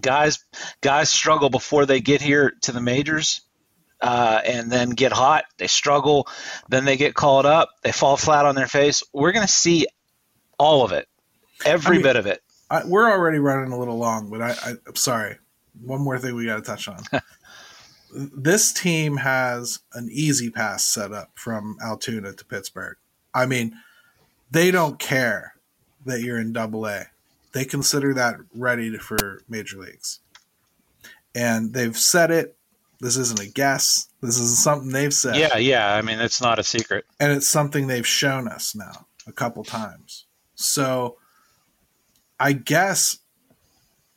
[0.00, 0.44] guys
[0.80, 3.42] guys struggle before they get here to the majors
[4.00, 5.44] uh, and then get hot.
[5.58, 6.28] They struggle
[6.68, 9.02] then they get called up they fall flat on their face.
[9.12, 9.86] We're going to see
[10.58, 11.08] all of it
[11.64, 12.42] every I mean, bit of it.
[12.70, 15.38] I, we're already running a little long but I, I, am sorry.
[15.80, 17.02] One more thing we got to touch on.
[18.14, 22.98] This team has an easy pass set up from altoona to pittsburgh.
[23.32, 23.74] I mean
[24.50, 25.54] they don't care
[26.04, 27.06] that you're in double a
[27.52, 30.20] they consider that ready for major leagues.
[31.34, 32.56] And they've said it.
[33.00, 34.08] This isn't a guess.
[34.20, 35.36] This is something they've said.
[35.36, 35.94] Yeah, yeah.
[35.94, 37.04] I mean, it's not a secret.
[37.18, 40.26] And it's something they've shown us now a couple times.
[40.54, 41.18] So
[42.38, 43.18] I guess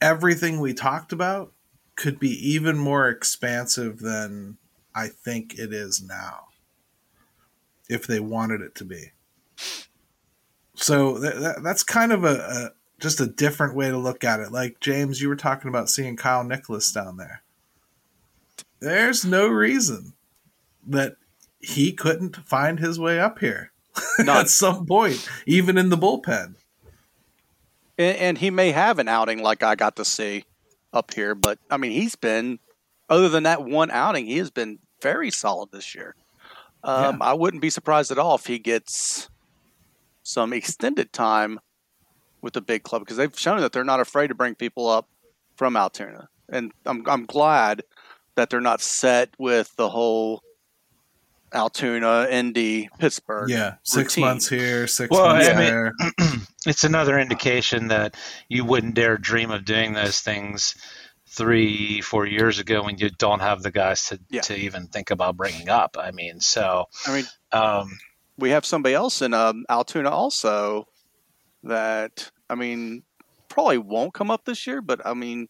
[0.01, 1.53] everything we talked about
[1.95, 4.57] could be even more expansive than
[4.93, 6.45] I think it is now
[7.89, 9.11] if they wanted it to be.
[10.75, 14.51] So th- that's kind of a, just a different way to look at it.
[14.51, 17.41] Like James, you were talking about seeing Kyle Nicolas down there.
[18.79, 20.13] There's no reason
[20.87, 21.15] that
[21.59, 23.71] he couldn't find his way up here
[24.27, 26.55] at some point, even in the bullpen.
[27.97, 30.43] And, and, he may have an outing like I got to see
[30.91, 32.59] up here, but I mean, he's been,
[33.09, 36.15] other than that one outing, he has been very solid this year.
[36.83, 37.27] Um, yeah.
[37.27, 39.29] I wouldn't be surprised at all if he gets
[40.23, 41.59] some extended time
[42.45, 45.09] with the big club because they've shown that they're not afraid to bring people up
[45.55, 47.81] from Altoona, and I'm I'm glad
[48.35, 50.43] that they're not set with the whole
[51.53, 53.49] Altoona, Indy, Pittsburgh.
[53.49, 54.25] Yeah, six routine.
[54.29, 55.93] months here, six Well, months I mean- there.
[56.67, 58.15] it's another indication that
[58.47, 60.75] you wouldn't dare dream of doing those things
[61.27, 64.41] three, four years ago when you don't have the guys to, Yeah.
[64.41, 65.97] to even think about bringing up.
[65.99, 67.97] I mean, so I mean, um,
[68.37, 70.87] we have somebody else in um, Altoona also
[71.63, 73.03] that I mean
[73.49, 75.47] probably won't come up this year, but I mean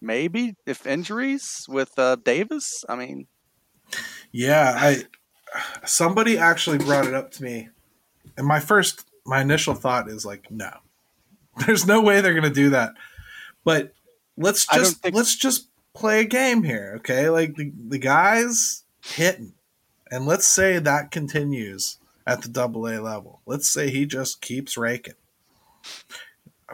[0.00, 2.84] maybe if injuries with uh, Davis.
[2.88, 3.26] I mean,
[4.32, 5.04] Yeah, I
[5.84, 7.68] somebody actually brought it up to me,
[8.36, 10.70] and my first, my initial thought is like, no,
[11.66, 12.92] there's no way they're gonna do that.
[13.64, 13.92] But
[14.36, 17.30] let's just think- let's just play a game here, okay?
[17.30, 19.54] Like the the guys hitting,
[20.10, 23.40] and let's say that continues at the double A level.
[23.46, 25.14] Let's say he just keeps raking.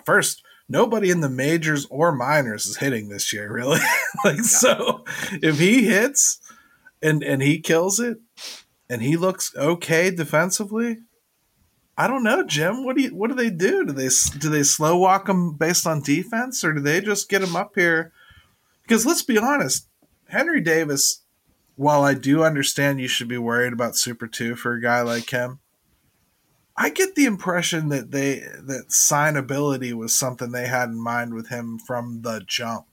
[0.05, 3.81] First, nobody in the majors or minors is hitting this year, really.
[4.25, 6.41] like so, if he hits
[7.03, 8.19] and and he kills it,
[8.89, 10.99] and he looks okay defensively.
[11.97, 12.85] I don't know, Jim.
[12.85, 13.85] What do you what do they do?
[13.85, 17.43] Do they do they slow walk him based on defense, or do they just get
[17.43, 18.13] him up here?
[18.83, 19.89] Because let's be honest,
[20.29, 21.21] Henry Davis.
[21.75, 25.31] While I do understand you should be worried about Super Two for a guy like
[25.31, 25.61] him,
[26.77, 31.49] I get the impression that they that signability was something they had in mind with
[31.49, 32.87] him from the jump.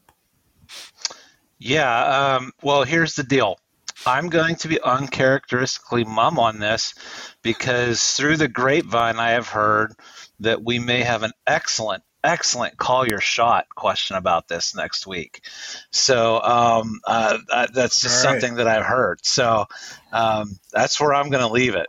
[1.59, 2.38] Yeah.
[2.38, 3.57] Um, well, here's the deal.
[4.05, 6.93] I'm going to be uncharacteristically mum on this
[7.41, 9.93] because through the grapevine, I have heard
[10.39, 15.41] that we may have an excellent, excellent call your shot question about this next week.
[15.91, 17.39] So um, uh,
[17.73, 18.32] that's just right.
[18.32, 19.19] something that I've heard.
[19.25, 19.65] So
[20.13, 21.88] um, that's where I'm going to leave it.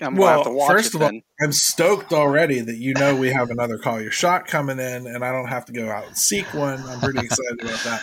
[0.00, 1.22] I'm gonna have to watch first it of all, then.
[1.40, 5.24] I'm stoked already that you know we have another call your shot coming in, and
[5.24, 6.80] I don't have to go out and seek one.
[6.82, 8.02] I'm pretty excited about that.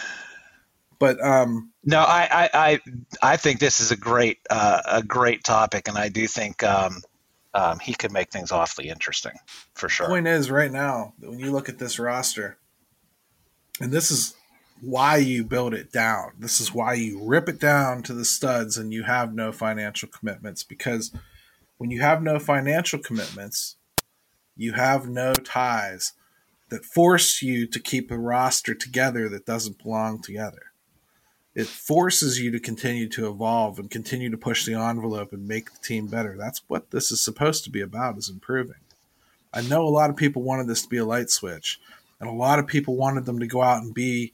[1.00, 2.80] But um, No, I, I, I,
[3.22, 7.02] I think this is a great, uh, a great topic, and I do think um,
[7.54, 9.34] um, he could make things awfully interesting
[9.74, 10.08] for sure.
[10.08, 12.58] The point is, right now, when you look at this roster,
[13.80, 14.36] and this is
[14.82, 16.32] why you build it down.
[16.39, 20.10] This is why you rip it down to the studs, and you have no financial
[20.10, 20.64] commitments.
[20.64, 21.12] Because
[21.78, 23.76] when you have no financial commitments,
[24.55, 26.13] you have no ties
[26.69, 30.71] that force you to keep a roster together that doesn't belong together.
[31.53, 35.71] It forces you to continue to evolve and continue to push the envelope and make
[35.71, 36.36] the team better.
[36.38, 38.76] That's what this is supposed to be about is improving.
[39.53, 41.80] I know a lot of people wanted this to be a light switch,
[42.19, 44.34] and a lot of people wanted them to go out and be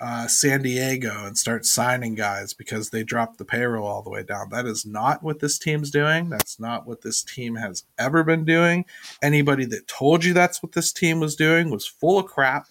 [0.00, 4.22] uh, San Diego and start signing guys because they dropped the payroll all the way
[4.22, 4.50] down.
[4.50, 6.28] That is not what this team's doing.
[6.28, 8.84] That's not what this team has ever been doing.
[9.22, 12.66] Anybody that told you that's what this team was doing was full of crap.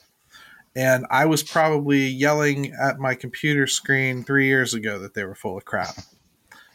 [0.76, 5.36] And I was probably yelling at my computer screen three years ago that they were
[5.36, 5.96] full of crap.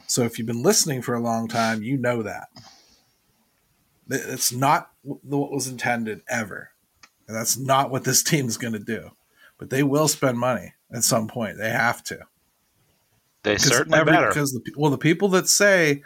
[0.07, 2.49] So if you've been listening for a long time, you know that.
[4.09, 6.71] It's not what was intended ever.
[7.29, 9.11] And that's not what this team is going to do.
[9.61, 11.59] But they will spend money at some point.
[11.59, 12.21] They have to.
[13.43, 14.29] They certainly every- better.
[14.29, 16.03] Because the, well, the people that say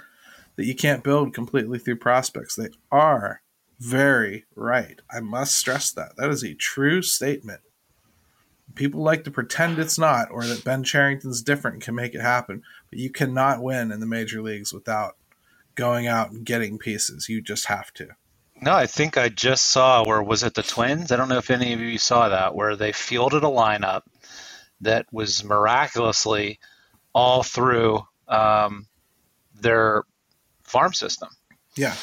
[0.57, 3.43] that you can't build completely through prospects, they are
[3.79, 5.01] very right.
[5.09, 6.17] I must stress that.
[6.17, 7.61] That is a true statement.
[8.75, 12.21] People like to pretend it's not, or that Ben Cherington's different and can make it
[12.21, 12.63] happen.
[12.91, 15.17] But you cannot win in the major leagues without
[15.77, 17.29] going out and getting pieces.
[17.29, 18.09] You just have to.
[18.61, 21.13] No, I think I just saw where was it the Twins?
[21.13, 24.03] I don't know if any of you saw that where they fielded a lineup
[24.81, 26.61] that was miraculously
[27.13, 28.87] all through um,
[29.61, 30.05] their
[30.63, 31.29] farm system,
[31.77, 31.95] Yeah.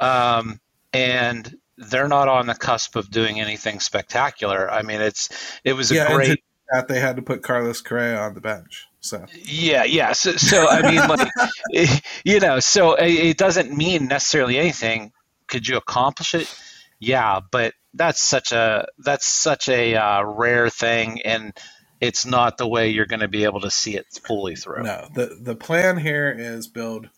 [0.00, 0.60] um,
[0.92, 4.70] and they're not on the cusp of doing anything spectacular.
[4.70, 5.28] I mean, it's
[5.64, 6.42] it was a yeah, great.
[6.72, 8.86] that they had to put Carlos Correa on the bench.
[9.00, 10.12] So Yeah, yeah.
[10.12, 11.28] So, so I mean, like,
[11.70, 15.12] it- you know, so it, it doesn't mean necessarily anything.
[15.48, 16.52] Could you accomplish it?
[17.00, 21.52] Yeah, but that's such a that's such a uh, rare thing, and
[22.00, 24.82] it's not the way you're going to be able to see it fully through.
[24.82, 27.08] no, the the plan here is build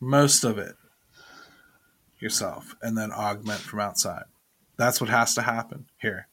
[0.00, 0.76] most of it
[2.18, 4.24] yourself and then augment from outside.
[4.76, 6.28] That's what has to happen here.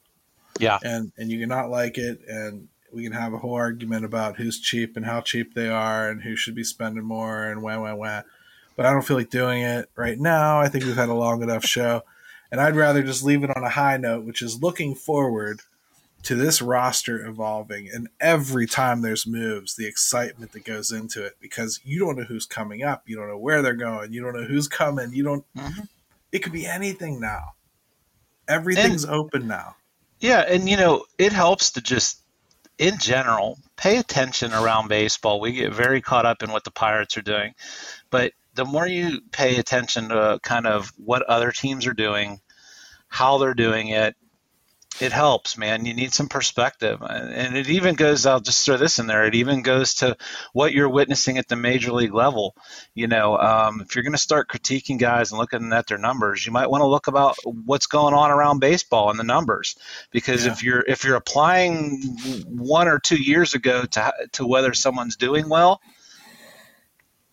[0.59, 4.38] Yeah, And and you cannot like it and we can have a whole argument about
[4.38, 7.79] who's cheap and how cheap they are and who should be spending more and wah
[7.79, 8.21] wah wah.
[8.78, 10.61] But I don't feel like doing it right now.
[10.61, 12.03] I think we've had a long enough show.
[12.49, 15.59] And I'd rather just leave it on a high note, which is looking forward
[16.23, 21.38] to this roster evolving and every time there's moves, the excitement that goes into it
[21.39, 24.36] because you don't know who's coming up, you don't know where they're going, you don't
[24.36, 25.88] know who's coming, you don't Mhm.
[26.32, 27.53] it could be anything now.
[28.47, 29.75] Everything's open now.
[30.19, 32.19] yeah, and you know, it helps to just
[32.78, 35.39] in general, pay attention around baseball.
[35.39, 37.53] We get very caught up in what the Pirates are doing,
[38.09, 42.41] but the more you pay attention to kind of what other teams are doing,
[43.08, 44.16] how they're doing it,
[44.99, 45.86] it helps, man.
[45.86, 47.03] You need some perspective.
[47.08, 50.18] And it even goes, I'll just throw this in there, it even goes to
[50.53, 52.55] what you're witnessing at the major league level.
[52.95, 56.43] You know, um, if you're going to start critiquing guys and looking at their numbers,
[56.43, 59.76] you might want to look about what's going on around baseball and the numbers.
[60.12, 60.51] Because yeah.
[60.51, 62.01] if you're if you're applying
[62.47, 65.80] one or two years ago to to whether someone's doing well,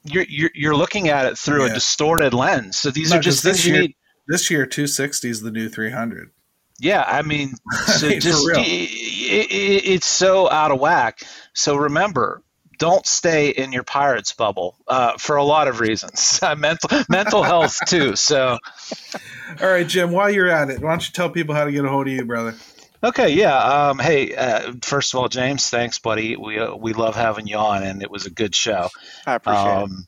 [0.04, 1.70] you're, you're, you're looking at it through yeah.
[1.70, 2.78] a distorted lens.
[2.78, 3.96] So these no, are just things year, need.
[4.26, 6.30] This year, 260 is the new 300.
[6.80, 7.54] Yeah, I mean,
[7.86, 11.20] so I mean, just it, it, it's so out of whack.
[11.52, 12.42] So remember,
[12.78, 16.40] don't stay in your pirates bubble uh, for a lot of reasons.
[16.56, 18.16] mental mental health too.
[18.16, 18.58] So,
[19.60, 21.84] all right, Jim, while you're at it, why don't you tell people how to get
[21.84, 22.54] a hold of you, brother?
[23.04, 23.58] Okay, yeah.
[23.58, 26.36] Um, hey, uh, first of all, James, thanks, buddy.
[26.36, 28.88] We uh, we love having you on, and it was a good show.
[29.26, 30.06] I appreciate um,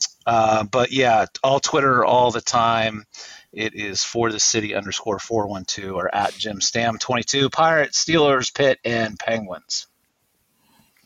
[0.00, 0.08] it.
[0.26, 3.04] Uh, but yeah, all Twitter all the time.
[3.52, 7.50] It is for the city underscore four one two or at Jim Stam twenty two.
[7.50, 9.86] Pirates, Steelers, Pitt, and Penguins.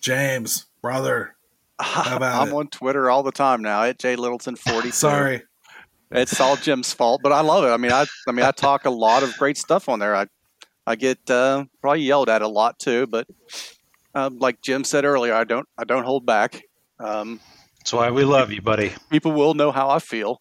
[0.00, 1.36] James, brother,
[1.78, 2.54] I'm it?
[2.54, 4.90] on Twitter all the time now at Jay Littleton forty.
[4.90, 5.42] Sorry,
[6.10, 7.68] it's all Jim's fault, but I love it.
[7.68, 10.16] I mean, I I mean, I talk a lot of great stuff on there.
[10.16, 10.26] I
[10.86, 13.26] I get uh, probably yelled at a lot too, but
[14.14, 16.62] um, like Jim said earlier, I don't I don't hold back.
[16.98, 17.40] Um,
[17.78, 18.92] That's why we love you, buddy.
[19.10, 20.40] People will know how I feel.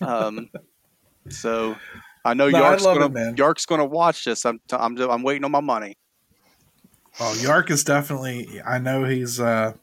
[0.00, 0.50] Um,
[1.28, 1.76] so
[2.24, 4.44] I know no, Yark's gonna Yark's gonna watch this.
[4.44, 5.96] I'm t- I'm I'm waiting on my money.
[7.20, 8.60] Well, Yark is definitely.
[8.64, 9.38] I know he's.
[9.38, 9.74] Uh,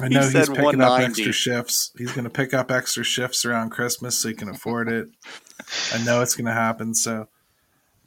[0.00, 1.92] I know he he's picking up extra shifts.
[1.96, 5.08] He's going to pick up extra shifts around Christmas so he can afford it.
[5.92, 6.94] I know it's going to happen.
[6.94, 7.28] So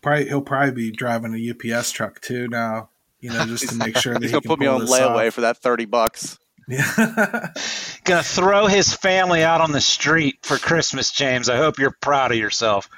[0.02, 2.90] probably he'll probably be driving a UPS truck too now.
[3.20, 5.34] You know, just to make sure that he's he gonna put me on layaway off.
[5.34, 6.38] for that thirty bucks.
[6.68, 6.92] Yeah.
[8.04, 11.50] gonna throw his family out on the street for Christmas, James.
[11.50, 12.90] I hope you're proud of yourself.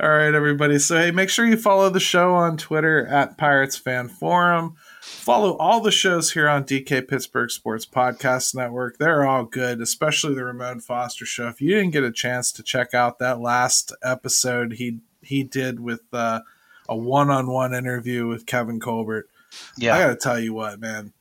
[0.00, 0.78] All right, everybody.
[0.78, 4.76] So hey, make sure you follow the show on Twitter at Pirates Fan Forum.
[5.00, 8.98] Follow all the shows here on DK Pittsburgh Sports Podcast Network.
[8.98, 11.48] They're all good, especially the Ramon Foster show.
[11.48, 15.80] If you didn't get a chance to check out that last episode he he did
[15.80, 16.40] with uh,
[16.88, 19.28] a one-on-one interview with Kevin Colbert.
[19.76, 21.12] Yeah, I got to tell you what, man,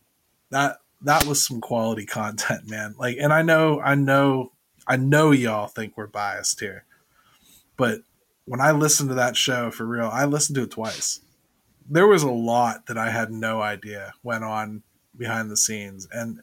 [0.49, 2.95] that that was some quality content, man.
[2.97, 4.51] Like, and I know, I know,
[4.87, 6.85] I know y'all think we're biased here,
[7.77, 8.01] but
[8.45, 11.21] when I listened to that show for real, I listened to it twice.
[11.89, 14.83] There was a lot that I had no idea went on
[15.17, 16.41] behind the scenes, and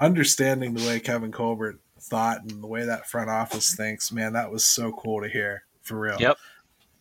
[0.00, 4.50] understanding the way Kevin Colbert thought and the way that front office thinks, man, that
[4.50, 6.16] was so cool to hear for real.
[6.18, 6.38] Yep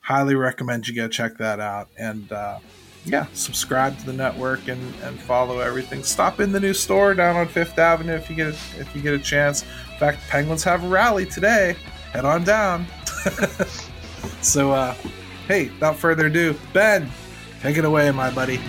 [0.08, 1.90] highly recommend you go check that out.
[1.98, 2.60] And uh,
[3.04, 6.02] yeah, subscribe to the network and, and follow everything.
[6.02, 9.02] Stop in the new store down on Fifth Avenue if you get a, if you
[9.02, 9.64] get a chance.
[9.64, 11.76] In fact, Penguins have a rally today.
[12.14, 12.88] Head on down.
[14.42, 14.94] so, uh,
[15.46, 17.12] hey, without further ado, Ben,
[17.62, 18.62] take it away, my buddy.